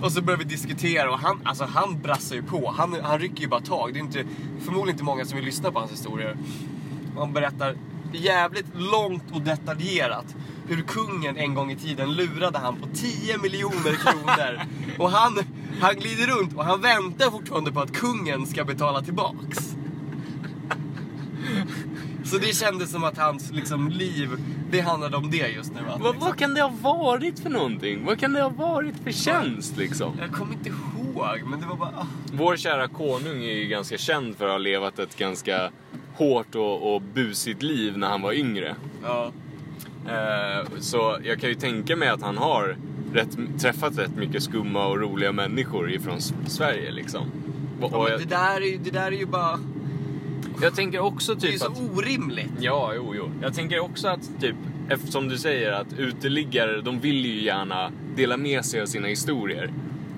Och 0.02 0.12
så 0.12 0.22
börjar 0.22 0.38
vi 0.38 0.44
diskutera 0.44 1.10
och 1.10 1.18
han, 1.18 1.40
alltså 1.44 1.64
han 1.64 2.02
brassar 2.02 2.36
ju 2.36 2.42
på. 2.42 2.74
Han, 2.76 2.96
han 3.02 3.18
rycker 3.18 3.40
ju 3.40 3.48
bara 3.48 3.60
tag. 3.60 3.92
Det 3.92 3.98
är 3.98 4.00
inte, 4.00 4.24
förmodligen 4.60 4.94
inte 4.94 5.04
många 5.04 5.24
som 5.24 5.36
vill 5.36 5.44
lyssna 5.44 5.70
på 5.70 5.78
hans 5.78 5.92
historier. 5.92 6.36
Han 7.16 7.32
berättar 7.32 7.76
jävligt 8.12 8.66
långt 8.74 9.24
och 9.32 9.40
detaljerat 9.40 10.36
hur 10.68 10.82
kungen 10.82 11.36
en 11.36 11.54
gång 11.54 11.70
i 11.70 11.76
tiden 11.76 12.12
lurade 12.12 12.58
han 12.58 12.76
på 12.76 12.88
10 12.94 13.38
miljoner 13.38 13.94
kronor. 13.94 14.60
och 14.98 15.10
han, 15.10 15.38
han 15.80 15.94
glider 15.94 16.26
runt 16.26 16.56
och 16.56 16.64
han 16.64 16.80
väntar 16.80 17.30
fortfarande 17.30 17.72
på 17.72 17.80
att 17.80 17.92
kungen 17.92 18.46
ska 18.46 18.64
betala 18.64 19.02
tillbaks. 19.02 19.76
Så 22.30 22.38
det 22.38 22.56
kändes 22.56 22.90
som 22.90 23.04
att 23.04 23.18
hans 23.18 23.50
liksom, 23.50 23.88
liv, 23.88 24.28
det 24.70 24.80
handlade 24.80 25.16
om 25.16 25.30
det 25.30 25.48
just 25.48 25.72
nu. 25.72 25.80
Att, 25.80 26.00
Vad, 26.00 26.14
liksom, 26.14 26.28
vad 26.28 26.38
kan 26.38 26.54
det 26.54 26.62
ha 26.62 26.70
varit 26.94 27.38
för 27.38 27.50
någonting? 27.50 28.04
Vad 28.04 28.20
kan 28.20 28.32
det 28.32 28.42
ha 28.42 28.48
varit 28.48 28.94
för 29.04 29.12
tjänst 29.12 29.76
liksom? 29.76 30.12
Jag 30.20 30.32
kommer 30.32 30.52
inte 30.52 30.68
ihåg, 30.68 31.38
men 31.46 31.60
det 31.60 31.66
var 31.66 31.76
bara... 31.76 31.90
ah. 31.96 32.06
Vår 32.32 32.56
kära 32.56 32.88
konung 32.88 33.44
är 33.44 33.54
ju 33.54 33.66
ganska 33.68 33.98
känd 33.98 34.36
för 34.36 34.44
att 34.44 34.50
ha 34.50 34.58
levat 34.58 34.98
ett 34.98 35.16
ganska 35.16 35.70
hårt 36.14 36.54
och, 36.54 36.94
och 36.94 37.02
busigt 37.02 37.62
liv 37.62 37.98
när 37.98 38.08
han 38.08 38.22
var 38.22 38.32
yngre. 38.32 38.74
Ja. 39.02 39.32
Eh, 40.08 40.68
så 40.80 41.18
jag 41.24 41.40
kan 41.40 41.48
ju 41.48 41.54
tänka 41.54 41.96
mig 41.96 42.08
att 42.08 42.22
han 42.22 42.38
har 42.38 42.76
rätt, 43.12 43.60
träffat 43.60 43.98
rätt 43.98 44.16
mycket 44.16 44.42
skumma 44.42 44.86
och 44.86 45.00
roliga 45.00 45.32
människor 45.32 45.92
ifrån 45.92 46.20
Sverige 46.46 46.90
liksom. 46.90 47.26
Och, 47.80 47.92
och 47.92 48.10
jag, 48.10 48.20
det, 48.20 48.24
där 48.24 48.62
är, 48.62 48.78
det 48.78 48.90
där 48.90 49.06
är 49.06 49.18
ju 49.18 49.26
bara... 49.26 49.58
jag 50.62 50.74
tänker 50.74 50.98
också 51.00 51.34
Det 51.34 51.46
är 51.46 51.50
typ 51.50 51.60
så 51.60 51.66
att... 51.66 51.78
orimligt. 51.96 52.52
Ja, 52.60 52.92
jo, 52.96 53.14
jo. 53.16 53.30
Jag 53.42 53.54
tänker 53.54 53.80
också 53.80 54.08
att 54.08 54.40
typ, 54.40 54.56
eftersom 54.88 55.28
du 55.28 55.38
säger 55.38 55.72
att 55.72 55.92
uteliggare, 55.98 56.80
de 56.80 57.00
vill 57.00 57.26
ju 57.26 57.42
gärna 57.42 57.92
dela 58.16 58.36
med 58.36 58.64
sig 58.64 58.82
av 58.82 58.86
sina 58.86 59.08
historier. 59.08 59.70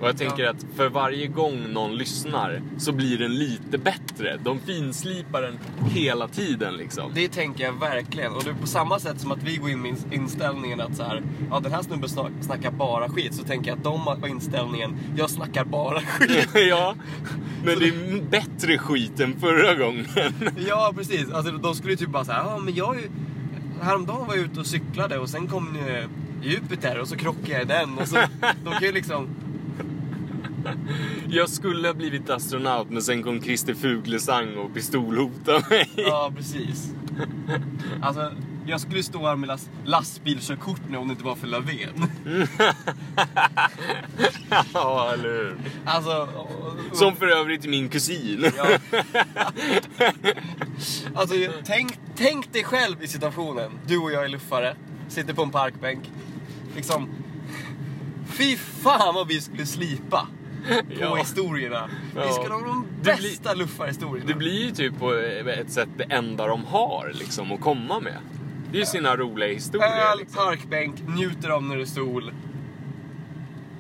Och 0.03 0.09
jag 0.09 0.17
tänker 0.17 0.45
att 0.47 0.67
för 0.77 0.89
varje 0.89 1.27
gång 1.27 1.73
någon 1.73 1.97
lyssnar 1.97 2.63
så 2.79 2.93
blir 2.93 3.19
den 3.19 3.35
lite 3.35 3.79
bättre. 3.79 4.39
De 4.45 4.59
finslipar 4.61 5.43
den 5.43 5.59
hela 5.91 6.29
tiden 6.29 6.77
liksom. 6.77 7.11
Det 7.15 7.29
tänker 7.29 7.65
jag 7.65 7.81
verkligen. 7.81 8.33
Och 8.33 8.45
det 8.45 8.51
är 8.51 8.55
på 8.55 8.67
samma 8.67 8.99
sätt 8.99 9.21
som 9.21 9.33
att 9.33 9.43
vi 9.43 9.57
går 9.57 9.71
in 9.71 9.83
med 9.83 9.93
ins- 9.93 10.15
inställningen 10.15 10.81
att 10.81 10.97
så 10.97 11.03
här, 11.03 11.23
ja 11.51 11.61
den 11.61 11.73
här 11.73 11.83
snubben 11.83 12.09
snackar 12.41 12.71
bara 12.71 13.09
skit. 13.09 13.35
Så 13.35 13.45
tänker 13.45 13.71
jag 13.71 13.77
att 13.79 13.85
de 13.85 14.01
har 14.01 14.29
inställningen, 14.29 14.97
jag 15.17 15.31
snackar 15.31 15.65
bara 15.65 16.01
skit. 16.19 16.49
ja, 16.69 16.95
men 17.65 17.79
det 17.79 17.89
är 17.89 18.23
bättre 18.31 18.79
skit 18.79 19.21
än 19.21 19.41
förra 19.41 19.75
gången. 19.75 20.07
ja 20.69 20.93
precis. 20.97 21.31
Alltså 21.31 21.53
de 21.53 21.75
skulle 21.75 21.93
ju 21.93 21.97
typ 21.97 22.09
bara 22.11 22.25
säga, 22.25 22.43
ja 22.47 22.59
men 22.59 22.75
jag 22.75 22.97
är 22.97 23.01
ju... 23.01 23.09
Häromdagen 23.83 24.27
var 24.27 24.35
jag 24.35 24.45
ute 24.45 24.61
och 24.61 24.67
cyklade 24.67 25.19
och 25.19 25.29
sen 25.29 25.47
kom 25.47 25.79
Jupiter 26.43 26.99
och 26.99 27.09
så 27.09 27.17
krockade 27.17 27.53
jag 27.53 27.63
i 27.63 27.65
den. 27.65 27.99
Och 27.99 28.09
så, 28.09 28.17
de 28.65 28.73
kan 28.73 28.83
ju 28.83 28.93
liksom... 28.93 29.29
Jag 31.29 31.49
skulle 31.49 31.89
ha 31.89 31.95
blivit 31.95 32.31
astronaut 32.31 32.91
men 32.91 33.03
sen 33.03 33.23
kom 33.23 33.43
Christer 33.43 33.75
Fuglesang 33.75 34.57
och 34.57 34.75
pistolhotade 34.75 35.65
mig. 35.71 35.91
Ja, 35.97 36.33
precis. 36.37 36.95
Alltså, 38.03 38.33
jag 38.67 38.81
skulle 38.81 39.03
stå 39.03 39.27
här 39.27 39.37
med 39.37 39.49
las- 39.49 39.71
lastbilskörkort 39.85 40.81
nu 40.89 40.97
om 40.97 41.09
det 41.09 41.13
inte 41.13 41.25
var 41.25 41.35
för 41.37 41.47
Löfven. 41.47 42.07
ja, 44.75 45.13
eller 45.15 45.29
hur? 45.29 45.57
Alltså... 45.85 46.29
Som 46.93 47.17
för 47.17 47.27
övrigt 47.27 47.65
är 47.65 47.69
min 47.69 47.89
kusin. 47.89 48.53
Ja. 48.57 48.67
Alltså, 51.15 51.35
tänk, 51.65 51.99
tänk 52.17 52.53
dig 52.53 52.65
själv 52.65 53.03
i 53.03 53.09
situationen. 53.09 53.71
Du 53.87 53.99
och 53.99 54.13
jag 54.13 54.25
är 54.25 54.29
luffare, 54.29 54.77
sitter 55.09 55.35
på 55.35 55.43
en 55.43 55.51
parkbänk. 55.51 56.11
Liksom... 56.77 57.09
Fy 58.27 58.57
fan 58.57 59.15
vad 59.15 59.29
vi 59.29 59.41
skulle 59.41 59.67
slipa 59.67 60.27
på 60.69 60.95
Ja. 61.01 61.15
historierna. 61.17 61.91
Vi 62.15 62.21
Ja. 62.21 62.33
skulle 62.33 62.55
ha 62.55 62.61
de 62.61 62.87
bästa 63.03 63.55
luffarhistorierna. 63.55 64.27
Det 64.29 64.35
blir 64.35 64.65
ju 64.65 64.71
typ 64.71 64.99
på 64.99 65.15
ett 65.59 65.71
sätt 65.71 65.89
det 65.97 66.05
enda 66.05 66.47
de 66.47 66.65
har 66.65 67.11
liksom 67.15 67.53
att 67.53 67.61
komma 67.61 68.01
med. 68.01 68.17
Det 68.71 68.77
är 68.77 68.81
ju 68.81 68.87
sina 68.87 69.17
roliga 69.17 69.49
historier. 69.53 69.89
Öl, 70.13 70.19
Liksom. 70.19 70.37
parkbänk, 70.45 70.95
njuter 71.17 71.51
av 71.51 71.63
när 71.63 71.77
det 71.77 71.83
är 71.83 71.87
sol 71.87 72.33